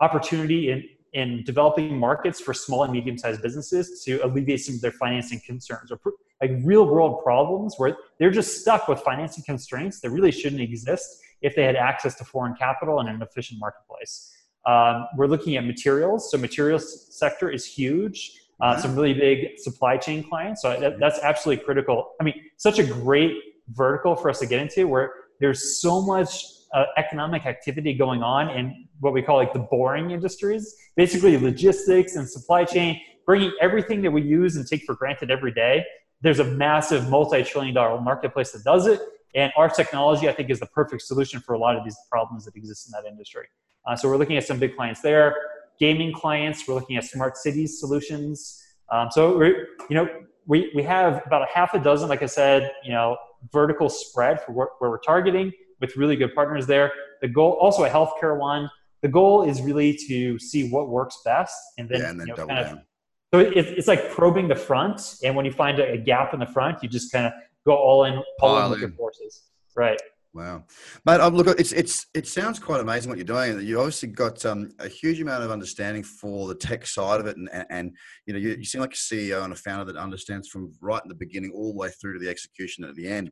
opportunity 0.00 0.70
in 0.70 0.84
in 1.14 1.42
developing 1.44 1.98
markets 1.98 2.38
for 2.38 2.52
small 2.52 2.84
and 2.84 2.92
medium-sized 2.92 3.40
businesses 3.40 4.04
to 4.04 4.18
alleviate 4.18 4.60
some 4.60 4.74
of 4.74 4.80
their 4.82 4.92
financing 4.92 5.40
concerns 5.46 5.90
or 5.90 5.98
like 6.42 6.50
real-world 6.62 7.22
problems 7.24 7.74
where 7.78 7.96
they're 8.18 8.30
just 8.30 8.60
stuck 8.60 8.88
with 8.88 9.00
financing 9.00 9.42
constraints 9.44 10.00
that 10.00 10.10
really 10.10 10.30
shouldn't 10.30 10.60
exist 10.60 11.20
if 11.40 11.56
they 11.56 11.64
had 11.64 11.76
access 11.76 12.14
to 12.14 12.24
foreign 12.24 12.54
capital 12.54 13.00
and 13.00 13.08
an 13.08 13.22
efficient 13.22 13.58
marketplace. 13.58 14.32
Um, 14.66 15.06
we're 15.16 15.26
looking 15.26 15.56
at 15.56 15.64
materials. 15.64 16.30
So 16.30 16.36
materials 16.36 17.06
sector 17.10 17.50
is 17.50 17.64
huge. 17.64 18.38
Uh, 18.60 18.76
some 18.76 18.94
really 18.94 19.14
big 19.14 19.58
supply 19.58 19.96
chain 19.96 20.22
clients. 20.22 20.62
So 20.62 20.78
that, 20.78 20.98
that's 20.98 21.18
absolutely 21.20 21.64
critical. 21.64 22.10
I 22.20 22.24
mean, 22.24 22.34
such 22.56 22.78
a 22.78 22.84
great 22.84 23.34
vertical 23.68 24.16
for 24.16 24.28
us 24.30 24.40
to 24.40 24.46
get 24.46 24.60
into 24.60 24.88
where 24.88 25.12
there's 25.40 25.80
so 25.80 26.02
much 26.02 26.44
uh, 26.74 26.84
economic 26.96 27.46
activity 27.46 27.94
going 27.94 28.22
on 28.22 28.50
in 28.50 28.86
what 29.00 29.12
we 29.12 29.22
call 29.22 29.36
like 29.36 29.52
the 29.52 29.58
boring 29.58 30.10
industries, 30.10 30.74
basically 30.96 31.36
logistics 31.38 32.16
and 32.16 32.28
supply 32.28 32.64
chain, 32.64 33.00
bringing 33.24 33.52
everything 33.60 34.02
that 34.02 34.10
we 34.10 34.22
use 34.22 34.56
and 34.56 34.66
take 34.66 34.82
for 34.84 34.94
granted 34.94 35.30
every 35.30 35.52
day. 35.52 35.84
There's 36.20 36.40
a 36.40 36.44
massive 36.44 37.08
multi-trillion 37.08 37.74
dollar 37.74 38.00
marketplace 38.00 38.52
that 38.52 38.64
does 38.64 38.86
it. 38.86 39.00
And 39.34 39.52
our 39.56 39.68
technology, 39.68 40.28
I 40.28 40.32
think, 40.32 40.50
is 40.50 40.58
the 40.58 40.66
perfect 40.66 41.02
solution 41.02 41.40
for 41.40 41.54
a 41.54 41.58
lot 41.58 41.76
of 41.76 41.84
these 41.84 41.96
problems 42.10 42.44
that 42.46 42.56
exist 42.56 42.88
in 42.88 42.92
that 42.92 43.08
industry. 43.08 43.46
Uh, 43.86 43.94
so 43.94 44.08
we're 44.08 44.16
looking 44.16 44.36
at 44.36 44.44
some 44.44 44.58
big 44.58 44.74
clients 44.74 45.00
there. 45.00 45.36
Gaming 45.78 46.12
clients, 46.12 46.66
we're 46.66 46.74
looking 46.74 46.96
at 46.96 47.04
smart 47.04 47.36
cities 47.36 47.78
solutions. 47.78 48.60
Um, 48.90 49.08
so 49.10 49.36
we're, 49.36 49.68
you 49.88 49.94
know, 49.94 50.08
we, 50.46 50.72
we 50.74 50.82
have 50.82 51.22
about 51.26 51.42
a 51.42 51.46
half 51.52 51.74
a 51.74 51.78
dozen, 51.78 52.08
like 52.08 52.22
I 52.22 52.26
said, 52.26 52.72
you 52.82 52.90
know, 52.90 53.16
vertical 53.52 53.88
spread 53.88 54.42
for 54.42 54.52
where, 54.52 54.68
where 54.78 54.90
we're 54.90 54.98
targeting 54.98 55.52
with 55.80 55.96
really 55.96 56.16
good 56.16 56.34
partners 56.34 56.66
there. 56.66 56.92
The 57.22 57.28
goal, 57.28 57.52
also 57.60 57.84
a 57.84 57.90
healthcare 57.90 58.38
one. 58.38 58.70
The 59.02 59.08
goal 59.08 59.44
is 59.44 59.62
really 59.62 59.96
to 60.08 60.38
see 60.38 60.70
what 60.70 60.88
works 60.88 61.18
best, 61.24 61.54
and 61.78 61.88
then, 61.88 62.00
yeah, 62.00 62.10
and 62.10 62.20
then 62.20 62.26
you 62.26 62.36
know, 62.36 62.46
kind 62.46 62.66
of, 62.66 62.78
so 63.32 63.40
it, 63.40 63.56
it's 63.56 63.86
like 63.86 64.10
probing 64.10 64.48
the 64.48 64.56
front, 64.56 65.16
and 65.22 65.36
when 65.36 65.44
you 65.44 65.52
find 65.52 65.78
a, 65.78 65.92
a 65.92 65.98
gap 65.98 66.34
in 66.34 66.40
the 66.40 66.46
front, 66.46 66.82
you 66.82 66.88
just 66.88 67.12
kind 67.12 67.26
of 67.26 67.32
go 67.66 67.76
all 67.76 68.04
in, 68.04 68.20
all 68.40 68.64
in 68.64 68.70
with 68.70 68.80
your 68.80 68.90
forces. 68.90 69.42
Right. 69.76 70.00
Wow, 70.34 70.64
mate. 71.06 71.20
Um, 71.20 71.34
look, 71.34 71.48
it's 71.58 71.72
it's 71.72 72.06
it 72.14 72.26
sounds 72.26 72.58
quite 72.58 72.80
amazing 72.80 73.08
what 73.08 73.18
you're 73.18 73.24
doing. 73.24 73.66
You 73.66 73.78
obviously 73.78 74.10
got 74.10 74.44
um, 74.44 74.70
a 74.78 74.86
huge 74.86 75.20
amount 75.20 75.42
of 75.42 75.50
understanding 75.50 76.02
for 76.02 76.48
the 76.48 76.54
tech 76.54 76.86
side 76.86 77.20
of 77.20 77.26
it, 77.26 77.36
and 77.36 77.48
and, 77.52 77.66
and 77.70 77.96
you 78.26 78.34
know 78.34 78.38
you, 78.38 78.50
you, 78.50 78.64
seem 78.64 78.82
like 78.82 78.92
a 78.92 78.96
CEO 78.96 79.42
and 79.42 79.52
a 79.52 79.56
founder 79.56 79.90
that 79.90 79.98
understands 79.98 80.48
from 80.48 80.72
right 80.80 81.02
in 81.02 81.08
the 81.08 81.14
beginning 81.14 81.52
all 81.54 81.72
the 81.72 81.78
way 81.78 81.88
through 81.90 82.12
to 82.12 82.18
the 82.18 82.28
execution 82.28 82.84
at 82.84 82.94
the 82.94 83.08
end. 83.08 83.30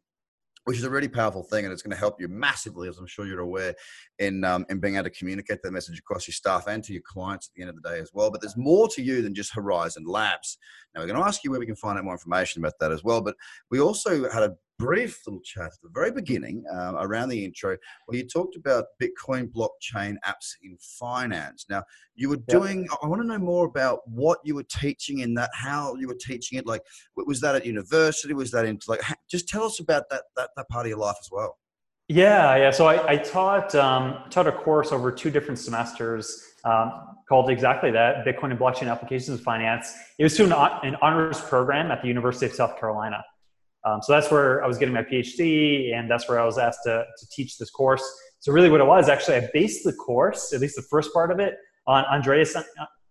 Which 0.66 0.78
is 0.78 0.84
a 0.84 0.90
really 0.90 1.06
powerful 1.06 1.44
thing, 1.44 1.64
and 1.64 1.72
it's 1.72 1.82
going 1.82 1.92
to 1.92 1.96
help 1.96 2.20
you 2.20 2.26
massively, 2.26 2.88
as 2.88 2.98
I'm 2.98 3.06
sure 3.06 3.24
you're 3.24 3.38
aware, 3.38 3.72
in 4.18 4.42
um, 4.42 4.66
in 4.68 4.80
being 4.80 4.96
able 4.96 5.04
to 5.04 5.10
communicate 5.10 5.62
that 5.62 5.70
message 5.70 6.00
across 6.00 6.26
your 6.26 6.32
staff 6.32 6.66
and 6.66 6.82
to 6.82 6.92
your 6.92 7.02
clients 7.06 7.48
at 7.48 7.54
the 7.54 7.62
end 7.62 7.70
of 7.70 7.80
the 7.80 7.88
day 7.88 8.00
as 8.00 8.10
well. 8.12 8.32
But 8.32 8.40
there's 8.40 8.56
more 8.56 8.88
to 8.88 9.00
you 9.00 9.22
than 9.22 9.32
just 9.32 9.54
Horizen 9.54 10.02
Labs. 10.06 10.58
Now 10.92 11.02
we're 11.02 11.06
going 11.06 11.20
to 11.20 11.26
ask 11.26 11.44
you 11.44 11.52
where 11.52 11.60
we 11.60 11.66
can 11.66 11.76
find 11.76 11.96
out 11.96 12.04
more 12.04 12.14
information 12.14 12.60
about 12.60 12.80
that 12.80 12.90
as 12.90 13.04
well. 13.04 13.20
But 13.20 13.36
we 13.70 13.78
also 13.78 14.28
had 14.28 14.42
a 14.42 14.56
brief 14.78 15.26
little 15.26 15.40
chat 15.40 15.66
at 15.66 15.72
the 15.82 15.88
very 15.92 16.10
beginning 16.10 16.64
uh, 16.72 16.94
around 16.98 17.28
the 17.28 17.44
intro 17.44 17.76
where 18.06 18.18
you 18.18 18.26
talked 18.26 18.56
about 18.56 18.84
Bitcoin 19.00 19.50
blockchain 19.50 20.16
apps 20.26 20.54
in 20.62 20.76
finance. 20.78 21.66
Now, 21.68 21.82
you 22.14 22.28
were 22.28 22.40
doing. 22.48 22.86
I 23.02 23.06
want 23.06 23.22
to 23.22 23.26
know 23.26 23.38
more 23.38 23.66
about 23.66 24.00
what 24.08 24.38
you 24.44 24.54
were 24.54 24.64
teaching 24.64 25.20
in 25.20 25.34
that, 25.34 25.50
how 25.54 25.94
you 25.96 26.08
were 26.08 26.18
teaching 26.18 26.58
it. 26.58 26.66
Like, 26.66 26.82
was 27.16 27.40
that 27.40 27.54
at 27.54 27.66
university? 27.66 28.34
Was 28.34 28.50
that 28.52 28.64
into 28.64 28.90
like, 28.90 29.00
just 29.30 29.48
tell 29.48 29.64
us 29.64 29.80
about 29.80 30.08
that, 30.10 30.24
that, 30.36 30.50
that 30.56 30.68
part 30.68 30.86
of 30.86 30.90
your 30.90 30.98
life 30.98 31.16
as 31.20 31.28
well. 31.30 31.56
Yeah, 32.08 32.56
yeah. 32.56 32.70
So 32.70 32.86
I, 32.86 33.14
I 33.14 33.16
taught 33.16 33.74
um, 33.74 34.18
taught 34.30 34.46
a 34.46 34.52
course 34.52 34.92
over 34.92 35.10
two 35.10 35.30
different 35.30 35.58
semesters 35.58 36.40
um, 36.64 37.16
called 37.28 37.50
exactly 37.50 37.90
that: 37.90 38.24
Bitcoin 38.24 38.52
and 38.52 38.58
Blockchain 38.58 38.88
Applications 38.90 39.40
of 39.40 39.44
Finance. 39.44 39.92
It 40.18 40.22
was 40.22 40.36
to 40.36 40.44
an, 40.44 40.52
an 40.52 40.96
honors 41.02 41.40
program 41.40 41.90
at 41.90 42.02
the 42.02 42.08
University 42.08 42.46
of 42.46 42.52
South 42.52 42.78
Carolina. 42.78 43.24
Um, 43.86 44.02
so 44.02 44.12
that's 44.12 44.32
where 44.32 44.64
I 44.64 44.66
was 44.66 44.78
getting 44.78 44.92
my 44.92 45.04
PhD, 45.04 45.94
and 45.94 46.10
that's 46.10 46.28
where 46.28 46.40
I 46.40 46.44
was 46.44 46.58
asked 46.58 46.80
to, 46.84 47.04
to 47.18 47.28
teach 47.30 47.56
this 47.56 47.70
course. 47.70 48.02
So 48.40 48.52
really, 48.52 48.68
what 48.68 48.80
it 48.80 48.86
was 48.86 49.08
actually, 49.08 49.36
I 49.36 49.48
based 49.54 49.84
the 49.84 49.92
course, 49.92 50.52
at 50.52 50.60
least 50.60 50.74
the 50.74 50.82
first 50.82 51.12
part 51.12 51.30
of 51.30 51.38
it, 51.38 51.54
on 51.86 52.04
Andreas 52.06 52.56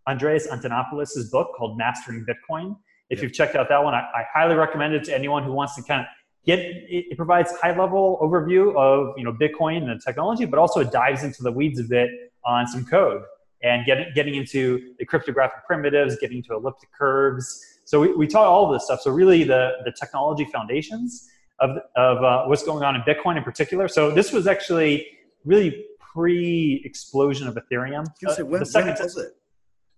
Andreas 0.08 0.48
Antonopoulos' 0.48 1.32
book 1.32 1.52
called 1.58 1.78
Mastering 1.78 2.26
Bitcoin. 2.26 2.76
If 3.10 3.18
yep. 3.18 3.24
you've 3.24 3.34
checked 3.34 3.56
out 3.56 3.70
that 3.70 3.84
one, 3.84 3.94
I, 3.94 4.00
I, 4.00 4.24
highly 4.34 4.56
recommend 4.56 4.94
it 4.94 5.04
to 5.06 5.16
anyone 5.16 5.44
who 5.44 5.54
wants 5.54 5.76
to 5.76 5.84
kind 5.84 6.02
of 6.02 6.08
get. 6.46 6.60
It, 6.60 7.06
it 7.10 7.18
provides 7.18 7.54
high 7.62 7.78
level 7.78 8.20
overview 8.22 8.76
of 8.76 9.18
you 9.18 9.24
know 9.24 9.32
Bitcoin 9.32 9.78
and 9.78 9.90
the 9.90 10.04
technology, 10.06 10.44
but 10.44 10.60
also 10.60 10.82
it 10.82 10.92
dives 10.92 11.24
into 11.24 11.42
the 11.42 11.52
weeds 11.52 11.80
a 11.80 11.84
bit 11.84 12.10
on 12.44 12.68
some 12.68 12.86
code 12.86 13.22
and 13.64 13.86
getting 13.86 14.08
getting 14.14 14.36
into 14.36 14.94
the 15.00 15.06
cryptographic 15.06 15.66
primitives, 15.66 16.18
getting 16.20 16.38
into 16.38 16.54
elliptic 16.54 16.90
curves 16.92 17.75
so 17.86 18.02
we, 18.02 18.14
we 18.14 18.28
taught 18.28 18.46
all 18.46 18.66
of 18.66 18.74
this 18.74 18.86
stuff. 18.86 19.02
So 19.02 19.12
really 19.12 19.44
the, 19.44 19.72
the 19.86 19.92
technology 19.92 20.46
foundations 20.46 21.30
of, 21.60 21.78
of 21.96 22.24
uh, 22.24 22.46
what's 22.46 22.64
going 22.64 22.84
on 22.84 22.96
in 22.96 23.02
Bitcoin 23.04 23.38
in 23.38 23.44
particular. 23.44 23.88
So 23.88 24.12
this 24.12 24.34
was 24.34 24.48
actually 24.48 25.08
really 25.46 25.86
pre-explosion 26.00 27.48
of 27.48 27.56
Ethereum. 27.56 28.06
Say, 28.36 28.44
when, 28.44 28.60
the 28.60 28.66
second, 28.66 28.98
was 29.02 29.18
it? 29.18 29.34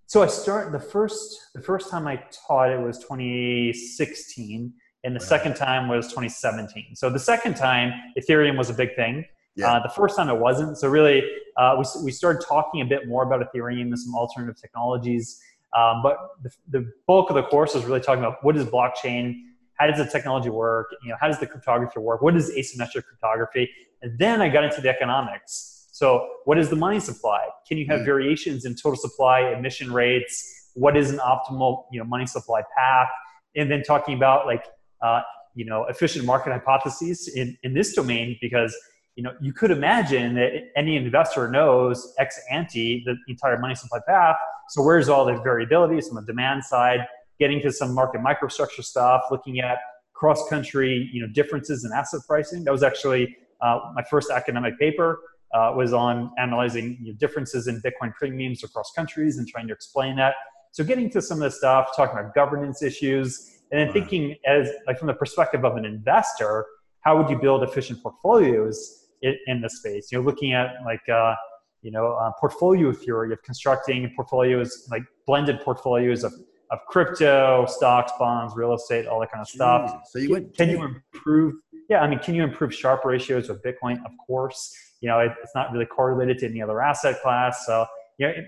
So 0.08 0.22
I 0.24 0.28
started 0.28 0.74
the 0.74 0.80
first 0.80 1.50
the 1.54 1.62
first 1.62 1.90
time 1.90 2.08
I 2.08 2.24
taught 2.48 2.72
it 2.72 2.80
was 2.80 2.98
2016, 3.00 4.74
and 5.04 5.16
the 5.16 5.20
second 5.20 5.56
time 5.56 5.88
was 5.88 6.08
2017. 6.08 6.96
So 6.96 7.10
the 7.10 7.20
second 7.20 7.56
time 7.56 7.94
Ethereum 8.18 8.58
was 8.58 8.70
a 8.70 8.74
big 8.74 8.96
thing. 8.96 9.26
Yeah. 9.56 9.74
Uh, 9.74 9.84
the 9.84 9.90
first 9.90 10.16
time 10.16 10.30
it 10.30 10.38
wasn't. 10.38 10.78
So 10.78 10.88
really, 10.88 11.24
uh, 11.58 11.76
we 11.78 12.04
we 12.04 12.12
started 12.12 12.42
talking 12.48 12.82
a 12.82 12.86
bit 12.86 13.08
more 13.08 13.24
about 13.24 13.42
Ethereum 13.42 13.82
and 13.82 14.00
some 14.00 14.16
alternative 14.16 14.60
technologies. 14.62 15.40
Um, 15.76 16.02
but 16.02 16.18
the, 16.42 16.50
the, 16.70 16.92
bulk 17.08 17.30
of 17.30 17.36
the 17.36 17.44
course 17.44 17.76
is 17.76 17.84
really 17.84 18.00
talking 18.00 18.24
about 18.24 18.38
what 18.42 18.56
is 18.56 18.66
blockchain, 18.66 19.36
how 19.74 19.88
does 19.88 19.98
the 19.98 20.10
technology 20.10 20.50
work, 20.50 20.88
you 21.04 21.10
know, 21.10 21.18
how 21.20 21.28
does 21.28 21.40
the 21.40 21.46
cryptography 21.46 22.00
work, 22.00 22.22
what 22.22 22.36
is 22.36 22.50
asymmetric 22.52 23.04
cryptography, 23.04 23.70
and 24.02 24.18
then 24.18 24.42
I 24.42 24.50
got 24.50 24.64
into 24.64 24.82
the 24.82 24.90
economics. 24.90 25.88
So, 25.92 26.28
what 26.46 26.58
is 26.58 26.70
the 26.70 26.76
money 26.76 27.00
supply? 27.00 27.48
Can 27.68 27.78
you 27.78 27.86
have 27.88 28.02
mm. 28.02 28.06
variations 28.06 28.66
in 28.66 28.76
total 28.76 28.96
supply, 28.96 29.52
emission 29.52 29.92
rates? 29.92 30.72
What 30.76 30.96
is 30.96 31.10
an 31.10 31.18
optimal, 31.18 31.86
you 31.92 32.00
know, 32.00 32.06
money 32.06 32.28
supply 32.28 32.62
path? 32.78 33.08
And 33.56 33.70
then 33.72 33.82
talking 33.82 34.16
about 34.16 34.46
like, 34.46 34.64
uh, 35.02 35.22
you 35.56 35.66
know, 35.66 35.86
efficient 35.86 36.24
market 36.24 36.54
hypotheses 36.54 37.28
in, 37.36 37.58
in 37.64 37.74
this 37.74 37.94
domain 37.94 38.38
because 38.40 38.78
you 39.18 39.24
know 39.24 39.34
you 39.42 39.52
could 39.52 39.72
imagine 39.72 40.36
that 40.36 40.52
any 40.78 40.96
investor 40.96 41.50
knows 41.50 42.14
ex 42.20 42.40
ante 42.52 43.04
the 43.06 43.16
entire 43.28 43.60
money 43.60 43.76
supply 43.76 44.00
path. 44.08 44.38
So 44.70 44.84
where's 44.84 45.10
all 45.10 45.26
the 45.26 45.34
variabilities 45.34 46.10
on 46.10 46.16
the 46.16 46.22
demand 46.22 46.64
side 46.64 47.06
getting 47.40 47.62
to 47.62 47.72
some 47.72 47.94
market 47.94 48.22
microstructure 48.22 48.84
stuff 48.84 49.24
looking 49.32 49.60
at 49.60 49.80
cross 50.14 50.48
country 50.50 51.10
you 51.12 51.22
know 51.22 51.28
differences 51.34 51.84
in 51.84 51.92
asset 51.92 52.22
pricing. 52.28 52.64
That 52.64 52.72
was 52.72 52.84
actually 52.84 53.36
uh, 53.60 53.80
my 53.96 54.04
first 54.04 54.30
academic 54.30 54.80
paper 54.80 55.20
uh, 55.54 55.74
was 55.76 55.94
on 55.94 56.32
analyzing 56.38 56.98
you 57.02 57.12
know, 57.12 57.18
differences 57.18 57.68
in 57.68 57.82
bitcoin 57.82 58.14
premiums 58.14 58.64
across 58.64 58.92
countries 58.96 59.40
and 59.40 59.48
trying 59.48 59.68
to 59.68 59.74
explain 59.74 60.16
that. 60.18 60.36
So 60.74 60.84
getting 60.84 61.10
to 61.12 61.22
some 61.24 61.42
of 61.42 61.52
the 61.52 61.58
stuff 61.58 61.90
talking 61.96 62.20
about 62.20 62.36
governance 62.36 62.84
issues 62.84 63.58
and 63.72 63.80
then 63.82 63.92
thinking 63.94 64.36
as 64.46 64.70
like 64.86 65.00
from 65.00 65.08
the 65.08 65.16
perspective 65.16 65.66
of 65.66 65.76
an 65.76 65.86
investor 65.86 66.66
how 67.02 67.18
would 67.18 67.30
you 67.30 67.38
build 67.38 67.64
efficient 67.64 68.02
portfolios 68.04 69.07
in 69.22 69.62
the 69.62 69.70
space. 69.70 70.12
You 70.12 70.20
know, 70.20 70.24
looking 70.24 70.54
at 70.54 70.76
like 70.86 71.08
uh, 71.10 71.36
you 71.82 71.92
know 71.92 72.14
uh, 72.14 72.32
portfolio 72.40 72.92
theory 72.94 73.34
of 73.34 73.42
constructing 73.44 74.12
portfolios 74.16 74.88
like 74.92 75.04
blended 75.26 75.62
portfolios 75.62 76.24
of 76.24 76.34
of 76.72 76.80
crypto, 76.88 77.66
stocks, 77.68 78.12
bonds, 78.20 78.54
real 78.56 78.74
estate, 78.74 79.08
all 79.08 79.20
that 79.22 79.32
kind 79.32 79.42
of 79.42 79.48
stuff. 79.48 79.92
Jeez. 79.92 80.02
So 80.08 80.20
you 80.20 80.32
went. 80.32 80.56
Can 80.56 80.70
you 80.70 80.84
improve? 80.84 81.56
Yeah, 81.90 82.02
I 82.02 82.08
mean, 82.10 82.20
can 82.20 82.36
you 82.36 82.44
improve 82.44 82.74
Sharpe 82.74 83.06
ratios 83.06 83.48
with 83.48 83.64
Bitcoin? 83.64 84.04
Of 84.06 84.12
course. 84.26 84.76
You 85.00 85.10
know, 85.10 85.20
it, 85.20 85.32
it's 85.42 85.56
not 85.56 85.72
really 85.72 85.86
correlated 85.86 86.40
to 86.40 86.48
any 86.48 86.62
other 86.62 86.82
asset 86.82 87.22
class. 87.22 87.66
So, 87.66 87.86
you 88.18 88.28
know, 88.28 88.34
it, 88.34 88.46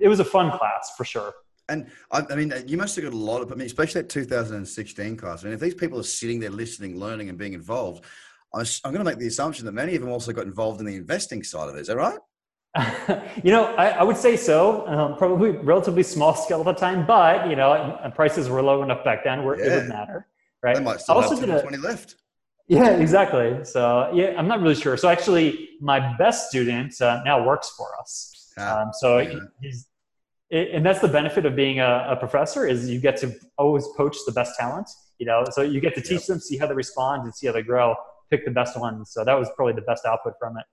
it 0.00 0.08
was 0.08 0.20
a 0.20 0.24
fun 0.24 0.56
class 0.56 0.92
for 0.96 1.04
sure. 1.04 1.34
And 1.68 1.88
I, 2.10 2.24
I, 2.30 2.34
mean, 2.34 2.54
you 2.66 2.78
must 2.78 2.96
have 2.96 3.04
got 3.04 3.12
a 3.12 3.16
lot 3.16 3.42
of, 3.42 3.52
I 3.52 3.54
mean, 3.54 3.66
especially 3.66 4.00
that 4.00 4.08
2016 4.08 5.16
class. 5.18 5.42
I 5.42 5.46
mean, 5.46 5.54
if 5.54 5.60
these 5.60 5.74
people 5.74 6.00
are 6.00 6.04
sitting 6.04 6.40
there 6.40 6.48
listening, 6.48 6.98
learning, 6.98 7.28
and 7.28 7.36
being 7.36 7.52
involved, 7.52 8.04
I 8.54 8.60
am 8.60 8.92
going 8.92 8.98
to 8.98 9.04
make 9.04 9.18
the 9.18 9.26
assumption 9.26 9.66
that 9.66 9.72
many 9.72 9.94
of 9.94 10.00
them 10.00 10.10
also 10.10 10.32
got 10.32 10.46
involved 10.46 10.80
in 10.80 10.86
the 10.86 10.96
investing 10.96 11.42
side 11.42 11.68
of 11.68 11.76
it. 11.76 11.80
Is 11.80 11.88
that 11.88 11.96
right? 11.96 12.18
you 13.44 13.50
know, 13.50 13.74
I, 13.76 13.88
I, 13.88 14.02
would 14.02 14.16
say 14.16 14.36
so. 14.36 14.86
Um, 14.86 15.16
probably 15.16 15.50
relatively 15.50 16.02
small 16.02 16.34
scale 16.44 16.60
at 16.60 16.66
the 16.66 16.72
time, 16.72 17.06
but 17.06 17.48
you 17.48 17.56
know, 17.56 17.98
prices 18.14 18.48
were 18.48 18.62
low 18.62 18.82
enough 18.82 19.04
back 19.04 19.24
then 19.24 19.44
where 19.44 19.58
yeah. 19.58 19.66
it 19.66 19.76
would 19.76 19.88
matter, 19.88 20.26
right? 20.62 20.76
They 20.76 20.82
might 20.82 21.00
still 21.00 21.16
also 21.16 21.36
have 21.36 21.46
10 21.46 21.60
20 21.62 21.76
left. 21.78 22.16
Yeah, 22.68 22.90
exactly. 22.90 23.64
So 23.64 24.10
yeah, 24.14 24.34
I'm 24.36 24.46
not 24.46 24.60
really 24.60 24.74
sure. 24.74 24.96
So 24.96 25.08
actually, 25.08 25.70
my 25.80 26.16
best 26.18 26.50
student 26.50 27.00
uh, 27.00 27.22
now 27.24 27.44
works 27.44 27.72
for 27.76 27.98
us. 27.98 28.52
Ah, 28.58 28.82
um, 28.82 28.90
so 28.92 29.18
yeah. 29.18 29.38
he's, 29.62 29.86
and 30.50 30.84
that's 30.84 31.00
the 31.00 31.08
benefit 31.08 31.46
of 31.46 31.56
being 31.56 31.80
a, 31.80 32.08
a, 32.10 32.16
professor 32.16 32.66
is 32.66 32.88
you 32.88 32.98
get 33.00 33.18
to 33.18 33.34
always 33.58 33.86
poach 33.96 34.16
the 34.26 34.32
best 34.32 34.58
talent. 34.58 34.88
You 35.18 35.26
know, 35.26 35.44
so 35.50 35.62
you 35.62 35.80
get 35.80 35.94
to 35.94 36.00
teach 36.00 36.20
yep. 36.20 36.26
them, 36.26 36.40
see 36.40 36.56
how 36.56 36.66
they 36.66 36.74
respond, 36.74 37.24
and 37.24 37.34
see 37.34 37.46
how 37.46 37.52
they 37.52 37.62
grow 37.62 37.96
pick 38.30 38.44
the 38.44 38.50
best 38.50 38.78
ones. 38.78 39.12
So 39.12 39.24
that 39.24 39.38
was 39.38 39.50
probably 39.56 39.74
the 39.74 39.82
best 39.82 40.04
output 40.06 40.34
from 40.38 40.58
it. 40.58 40.64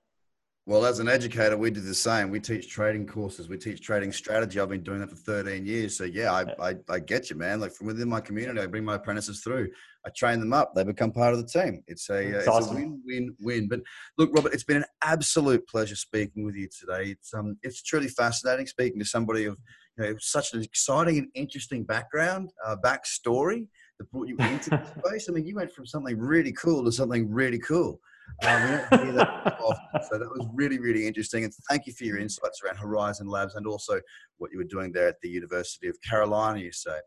Well, 0.67 0.83
as 0.83 0.97
an 0.97 1.07
educator, 1.07 1.55
we 1.57 1.69
do 1.69 1.79
the 1.79 1.93
same. 1.93 2.31
We 2.31 2.39
teach 2.39 2.69
trading 2.69 3.05
courses. 3.05 3.47
We 3.47 3.55
teach 3.55 3.81
trading 3.81 4.11
strategy. 4.11 4.59
I've 4.59 4.69
been 4.69 4.81
doing 4.81 4.99
that 4.99 5.11
for 5.11 5.15
13 5.15 5.63
years. 5.63 5.95
So 5.95 6.05
yeah, 6.05 6.33
I, 6.33 6.69
I, 6.69 6.75
I, 6.89 6.97
get 6.97 7.29
you, 7.29 7.35
man. 7.35 7.59
Like 7.59 7.71
from 7.71 7.85
within 7.85 8.09
my 8.09 8.19
community, 8.19 8.59
I 8.59 8.65
bring 8.65 8.83
my 8.83 8.95
apprentices 8.95 9.41
through. 9.41 9.69
I 10.07 10.09
train 10.17 10.39
them 10.39 10.53
up. 10.53 10.73
They 10.73 10.83
become 10.83 11.11
part 11.11 11.35
of 11.35 11.39
the 11.39 11.47
team. 11.47 11.83
It's 11.85 12.09
a, 12.09 12.15
uh, 12.15 12.39
it's 12.39 12.47
awesome. 12.47 12.77
a 12.77 12.79
win, 12.79 13.01
win, 13.05 13.35
win. 13.39 13.67
But 13.67 13.81
look, 14.17 14.31
Robert, 14.33 14.55
it's 14.55 14.63
been 14.63 14.77
an 14.77 14.85
absolute 15.03 15.67
pleasure 15.67 15.95
speaking 15.95 16.43
with 16.43 16.55
you 16.55 16.67
today. 16.67 17.11
It's 17.11 17.31
um, 17.35 17.57
it's 17.61 17.83
truly 17.83 18.07
fascinating 18.07 18.65
speaking 18.65 18.97
to 18.97 19.05
somebody 19.05 19.45
of 19.45 19.59
you 19.99 20.03
know 20.03 20.15
such 20.19 20.55
an 20.55 20.63
exciting 20.63 21.19
and 21.19 21.27
interesting 21.35 21.83
background, 21.83 22.49
uh, 22.65 22.75
backstory 22.83 23.67
that 23.99 24.11
brought 24.11 24.27
you 24.27 24.37
into 24.37 24.69
the 24.69 24.85
space? 24.99 25.29
I 25.29 25.33
mean, 25.33 25.45
you 25.45 25.55
went 25.55 25.71
from 25.71 25.85
something 25.85 26.17
really 26.17 26.51
cool 26.53 26.83
to 26.85 26.91
something 26.91 27.29
really 27.29 27.59
cool. 27.59 27.99
Um, 28.43 28.63
we 28.63 28.69
don't 28.69 29.03
hear 29.03 29.13
that 29.13 29.57
often. 29.61 30.09
So 30.09 30.19
that 30.19 30.29
was 30.29 30.47
really, 30.53 30.79
really 30.79 31.07
interesting. 31.07 31.43
And 31.43 31.53
thank 31.69 31.87
you 31.87 31.93
for 31.93 32.03
your 32.03 32.17
insights 32.17 32.61
around 32.63 32.77
Horizen 32.77 33.27
Labs 33.27 33.55
and 33.55 33.65
also 33.67 33.99
what 34.37 34.51
you 34.51 34.57
were 34.57 34.65
doing 34.65 34.91
there 34.91 35.07
at 35.07 35.21
the 35.21 35.29
University 35.29 35.87
of 35.87 35.97
Carolina, 36.01 36.59
you 36.59 36.71
say. 36.71 36.97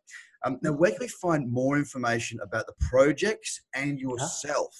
Um, 0.44 0.58
now, 0.62 0.72
where 0.72 0.90
can 0.90 1.00
we 1.00 1.08
find 1.08 1.50
more 1.50 1.76
information 1.76 2.38
about 2.42 2.66
the 2.66 2.74
projects 2.80 3.60
and 3.74 3.98
yourself? 3.98 4.74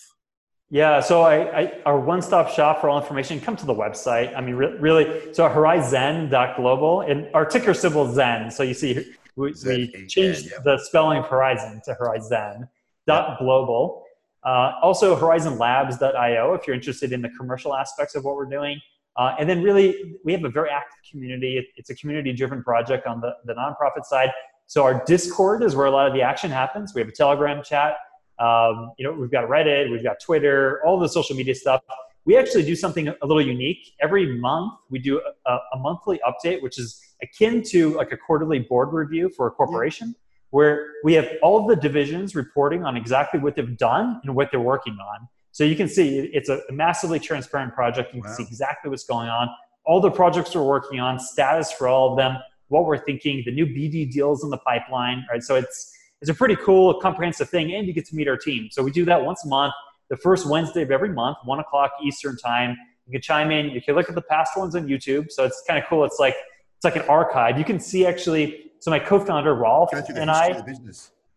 Yeah, 0.71 1.01
so 1.01 1.23
I, 1.23 1.61
I 1.61 1.73
our 1.87 1.99
one-stop 1.99 2.51
shop 2.51 2.83
for 2.83 2.90
all 2.90 3.01
information. 3.01 3.40
Come 3.40 3.57
to 3.57 3.64
the 3.64 3.75
website. 3.75 4.37
I 4.37 4.42
mean, 4.42 4.55
re- 4.55 4.77
really. 4.79 5.33
So 5.33 5.49
horizen.global 5.49 7.01
and 7.03 7.27
our 7.33 7.47
ticker 7.47 7.73
symbol 7.73 8.12
Zen. 8.12 8.51
So 8.51 8.62
you 8.62 8.75
see 8.75 9.14
we, 9.38 9.55
we 9.64 10.07
changed 10.07 10.53
the 10.64 10.79
spelling 10.79 11.18
of 11.18 11.27
Horizon 11.27 11.81
to 11.85 11.96
Horizen 12.01 12.68
dot 13.07 13.38
global. 13.38 14.05
Uh, 14.44 14.72
also 14.83 15.18
horizenlabs.io 15.18 16.55
if 16.55 16.66
you're 16.66 16.77
interested 16.77 17.12
in 17.12 17.22
the 17.22 17.29
commercial 17.31 17.74
aspects 17.74 18.14
of 18.14 18.24
what 18.24 18.35
we're 18.37 18.46
doing. 18.46 18.81
Uh, 19.16 19.35
and 19.38 19.48
then 19.48 19.62
really, 19.62 20.16
we 20.24 20.33
have 20.33 20.44
a 20.44 20.48
very 20.48 20.70
active 20.70 20.98
community. 21.11 21.66
It's 21.77 21.90
a 21.90 21.94
community-driven 21.94 22.62
project 22.62 23.07
on 23.07 23.20
the, 23.20 23.35
the 23.46 23.55
nonprofit 23.55 24.05
side. 24.05 24.31
So 24.66 24.85
our 24.85 25.03
Discord 25.07 25.64
is 25.64 25.74
where 25.74 25.87
a 25.87 25.90
lot 25.90 26.07
of 26.07 26.14
the 26.14 26.22
action 26.22 26.51
happens. 26.51 26.92
We 26.94 27.01
have 27.01 27.09
a 27.09 27.12
Telegram 27.12 27.62
chat. 27.64 27.96
Um, 28.38 28.92
you 28.96 29.05
know, 29.05 29.12
we've 29.12 29.31
got 29.31 29.48
Reddit, 29.48 29.90
we've 29.90 30.05
got 30.05 30.20
Twitter, 30.20 30.81
all 30.87 31.01
the 31.01 31.09
social 31.09 31.35
media 31.35 31.55
stuff. 31.55 31.83
We 32.24 32.37
actually 32.37 32.64
do 32.64 32.77
something 32.77 33.09
a 33.09 33.27
little 33.27 33.44
unique. 33.44 33.94
Every 34.01 34.38
month, 34.38 34.74
we 34.90 35.01
do 35.01 35.20
a, 35.46 35.59
a 35.72 35.79
monthly 35.79 36.20
update, 36.29 36.62
which 36.62 36.79
is 36.79 37.03
akin 37.22 37.62
to 37.70 37.94
like 37.96 38.12
a 38.12 38.16
quarterly 38.16 38.61
board 38.61 38.92
review 38.92 39.28
for 39.28 39.46
a 39.46 39.50
corporation, 39.50 40.09
yeah. 40.09 40.14
where 40.50 40.87
we 41.04 41.14
have 41.14 41.28
all 41.42 41.66
the 41.66 41.76
divisions 41.76 42.35
reporting 42.35 42.85
on 42.85 42.96
exactly 42.96 43.40
what 43.40 43.57
they've 43.57 43.76
done 43.76 44.20
and 44.24 44.35
what 44.35 44.50
they're 44.50 44.61
working 44.61 44.94
on. 44.94 45.28
So 45.52 45.64
you 45.64 45.76
can 45.76 45.88
see 45.88 46.18
it's 46.33 46.48
a 46.48 46.61
massively 46.70 47.18
transparent 47.18 47.74
project. 47.74 48.14
You 48.14 48.22
can 48.22 48.31
wow. 48.31 48.37
see 48.37 48.44
exactly 48.44 48.90
what's 48.90 49.04
going 49.04 49.28
on, 49.28 49.48
all 49.85 50.00
the 50.00 50.11
projects 50.11 50.54
we're 50.54 50.62
working 50.62 51.00
on, 51.00 51.18
status 51.18 51.72
for 51.72 51.88
all 51.88 52.12
of 52.12 52.16
them, 52.16 52.37
what 52.68 52.85
we're 52.85 52.98
thinking, 52.98 53.42
the 53.44 53.52
new 53.52 53.66
BD 53.66 54.11
deals 54.11 54.44
in 54.44 54.50
the 54.50 54.59
pipeline, 54.59 55.24
right? 55.31 55.42
So 55.42 55.57
it's 55.57 55.94
it's 56.20 56.31
a 56.31 56.35
pretty 56.35 56.57
cool, 56.57 57.00
comprehensive 57.00 57.48
thing, 57.48 57.72
and 57.74 57.87
you 57.87 57.92
get 57.92 58.04
to 58.07 58.16
meet 58.16 58.28
our 58.28 58.37
team. 58.37 58.68
So 58.70 58.83
we 58.83 58.90
do 58.90 59.04
that 59.04 59.24
once 59.24 59.44
a 59.44 59.48
month, 59.48 59.72
the 60.11 60.16
first 60.16 60.48
Wednesday 60.48 60.83
of 60.83 60.90
every 60.90 61.11
month, 61.11 61.38
one 61.44 61.61
o'clock 61.61 61.92
Eastern 62.02 62.37
time. 62.37 62.76
You 63.07 63.12
can 63.12 63.22
chime 63.22 63.50
in. 63.50 63.70
You 63.70 63.81
can 63.81 63.94
look 63.94 64.09
at 64.09 64.14
the 64.14 64.22
past 64.22 64.57
ones 64.57 64.74
on 64.74 64.87
YouTube. 64.87 65.31
So 65.31 65.44
it's 65.44 65.62
kind 65.66 65.81
of 65.81 65.88
cool. 65.88 66.04
It's 66.04 66.18
like 66.18 66.35
it's 66.79 66.85
like 66.85 66.97
an 66.97 67.09
archive. 67.09 67.59
You 67.59 67.64
can 67.64 67.81
see 67.81 68.07
actually. 68.07 68.71
So 68.79 68.93
my 68.93 69.01
co-founder 69.01 69.53
Rolf 69.57 69.93
and 69.93 70.31
I. 70.31 70.62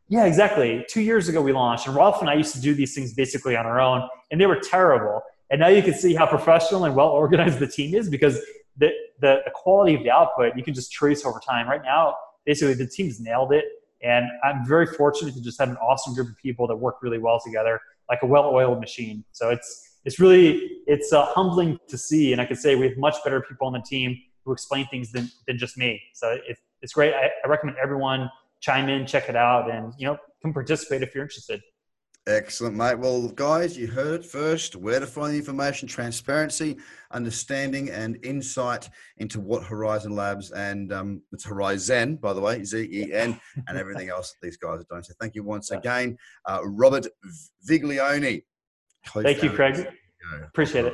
Yeah, 0.08 0.26
exactly. 0.26 0.86
Two 0.88 1.02
years 1.02 1.28
ago 1.30 1.42
we 1.42 1.52
launched, 1.52 1.88
and 1.88 1.96
Rolf 1.96 2.22
and 2.22 2.30
I 2.30 2.36
used 2.36 2.54
to 2.54 2.62
do 2.62 2.76
these 2.76 2.94
things 2.94 3.16
basically 3.16 3.56
on 3.56 3.66
our 3.66 3.82
own, 3.82 4.08
and 4.30 4.40
they 4.40 4.46
were 4.46 4.60
terrible. 4.60 5.24
And 5.50 5.60
now 5.60 5.70
you 5.70 5.82
can 5.82 5.96
see 5.96 6.14
how 6.14 6.28
professional 6.28 6.86
and 6.86 6.96
well 6.96 7.08
organized 7.08 7.58
the 7.58 7.68
team 7.68 7.96
is 7.96 8.08
because 8.08 8.40
the, 8.78 8.90
the, 9.20 9.42
the 9.44 9.52
quality 9.56 9.96
of 9.96 10.04
the 10.04 10.12
output 10.12 10.56
you 10.56 10.64
can 10.64 10.76
just 10.76 10.92
trace 10.92 11.26
over 11.26 11.40
time. 11.40 11.68
Right 11.68 11.82
now, 11.84 12.16
basically 12.46 12.76
the 12.76 12.88
team's 12.88 13.20
nailed 13.20 13.52
it. 13.52 13.66
And 14.04 14.26
I'm 14.44 14.64
very 14.66 14.86
fortunate 14.86 15.34
to 15.34 15.42
just 15.42 15.60
have 15.60 15.70
an 15.70 15.78
awesome 15.78 16.14
group 16.14 16.30
of 16.30 16.38
people 16.38 16.68
that 16.68 16.76
work 16.76 16.98
really 17.02 17.18
well 17.18 17.40
together, 17.44 17.80
like 18.10 18.20
a 18.22 18.28
well-oiled 18.28 18.80
machine. 18.80 19.24
So 19.32 19.50
it's 19.50 19.98
it's 20.06 20.20
really 20.20 20.82
it's 20.86 21.12
uh, 21.12 21.26
humbling 21.26 21.80
to 21.88 21.98
see, 21.98 22.32
and 22.32 22.42
I 22.42 22.46
can 22.46 22.56
say 22.56 22.76
we 22.76 22.88
have 22.88 22.98
much 22.98 23.16
better 23.24 23.42
people 23.42 23.66
on 23.68 23.74
the 23.74 23.82
team 23.82 24.18
who 24.44 24.52
explain 24.52 24.88
things 24.88 25.12
than, 25.12 25.30
than 25.48 25.58
just 25.58 25.78
me. 25.78 26.02
So 26.14 26.38
it, 26.48 26.58
it's 26.82 26.94
great. 26.94 27.14
I, 27.14 27.30
I 27.44 27.48
recommend 27.48 27.78
everyone 27.82 28.30
chime 28.60 28.90
in, 28.90 29.06
check 29.06 29.30
it 29.30 29.36
out, 29.36 29.70
and 29.72 29.94
you 29.98 30.08
know 30.08 30.18
can 30.42 30.54
participate 30.54 31.02
if 31.04 31.14
you're 31.14 31.24
interested. 31.24 31.62
Excellent, 32.28 32.76
mate. 32.76 33.00
Well, 33.00 33.30
guys, 33.30 33.76
you 33.76 33.88
heard 33.88 34.20
it 34.20 34.26
first. 34.26 34.76
Where 34.76 35.00
to 35.00 35.08
find 35.08 35.34
the 35.34 35.38
information, 35.38 35.88
transparency, 35.88 36.78
understanding, 37.10 37.90
and 37.90 38.24
insight 38.24 38.90
into 39.18 39.40
what 39.40 39.64
Horizen 39.64 40.12
Labs 40.12 40.52
and 40.52 40.94
um, 40.94 41.22
it's 41.32 41.48
Horizen, 41.48 42.22
by 42.22 42.34
the 42.34 42.42
way, 42.42 42.64
Z 42.64 42.90
E 42.92 43.12
N, 43.12 43.40
and 43.68 43.78
everything 43.78 44.10
else 44.10 44.36
these 44.42 44.58
guys 44.58 44.82
are 44.82 44.86
doing. 44.88 45.02
So, 45.02 45.14
thank 45.20 45.34
you 45.34 45.44
once 45.44 45.72
again, 45.72 46.16
uh, 46.46 46.60
Robert 46.64 47.08
Viglione. 47.68 48.44
Thank 49.08 49.42
you, 49.42 49.50
Craig. 49.50 49.88
Appreciate 50.46 50.86
it. 50.86 50.94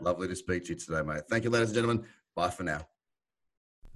Lovely 0.00 0.28
to 0.28 0.36
speak 0.36 0.64
to 0.64 0.70
you 0.70 0.78
today, 0.78 1.02
mate. 1.02 1.22
Thank 1.28 1.44
you, 1.44 1.50
ladies 1.50 1.68
and 1.68 1.76
gentlemen. 1.76 2.06
Bye 2.34 2.50
for 2.50 2.62
now. 2.62 2.86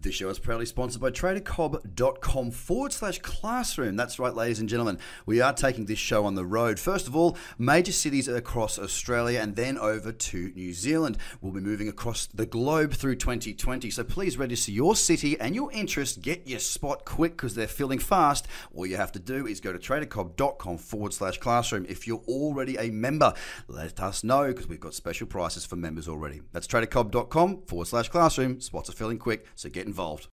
This 0.00 0.14
show 0.14 0.28
is 0.28 0.38
proudly 0.38 0.64
sponsored 0.64 1.02
by 1.02 1.10
tradercobb.com 1.10 2.52
forward 2.52 2.92
slash 2.92 3.18
classroom. 3.18 3.96
That's 3.96 4.20
right, 4.20 4.32
ladies 4.32 4.60
and 4.60 4.68
gentlemen. 4.68 5.00
We 5.26 5.40
are 5.40 5.52
taking 5.52 5.86
this 5.86 5.98
show 5.98 6.24
on 6.24 6.36
the 6.36 6.46
road. 6.46 6.78
First 6.78 7.08
of 7.08 7.16
all, 7.16 7.36
major 7.58 7.90
cities 7.90 8.28
across 8.28 8.78
Australia 8.78 9.40
and 9.40 9.56
then 9.56 9.76
over 9.76 10.12
to 10.12 10.52
New 10.54 10.72
Zealand. 10.72 11.18
We'll 11.40 11.50
be 11.50 11.58
moving 11.58 11.88
across 11.88 12.26
the 12.26 12.46
globe 12.46 12.92
through 12.92 13.16
2020. 13.16 13.90
So 13.90 14.04
please 14.04 14.38
register 14.38 14.70
your 14.70 14.94
city 14.94 15.36
and 15.40 15.52
your 15.52 15.72
interest. 15.72 16.22
Get 16.22 16.46
your 16.46 16.60
spot 16.60 17.04
quick 17.04 17.32
because 17.32 17.56
they're 17.56 17.66
filling 17.66 17.98
fast. 17.98 18.46
All 18.72 18.86
you 18.86 18.98
have 18.98 19.10
to 19.12 19.18
do 19.18 19.48
is 19.48 19.60
go 19.60 19.72
to 19.72 19.80
tradercobb.com 19.80 20.78
forward 20.78 21.12
slash 21.12 21.38
classroom. 21.38 21.84
If 21.88 22.06
you're 22.06 22.22
already 22.28 22.76
a 22.76 22.92
member, 22.92 23.34
let 23.66 23.98
us 23.98 24.22
know 24.22 24.46
because 24.46 24.68
we've 24.68 24.78
got 24.78 24.94
special 24.94 25.26
prices 25.26 25.66
for 25.66 25.74
members 25.74 26.06
already. 26.06 26.42
That's 26.52 26.68
tradercobb.com 26.68 27.62
forward 27.62 27.88
slash 27.88 28.08
classroom. 28.10 28.60
Spots 28.60 28.90
are 28.90 28.92
filling 28.92 29.18
quick, 29.18 29.44
so 29.56 29.68
get 29.68 29.87
involved. 29.88 30.28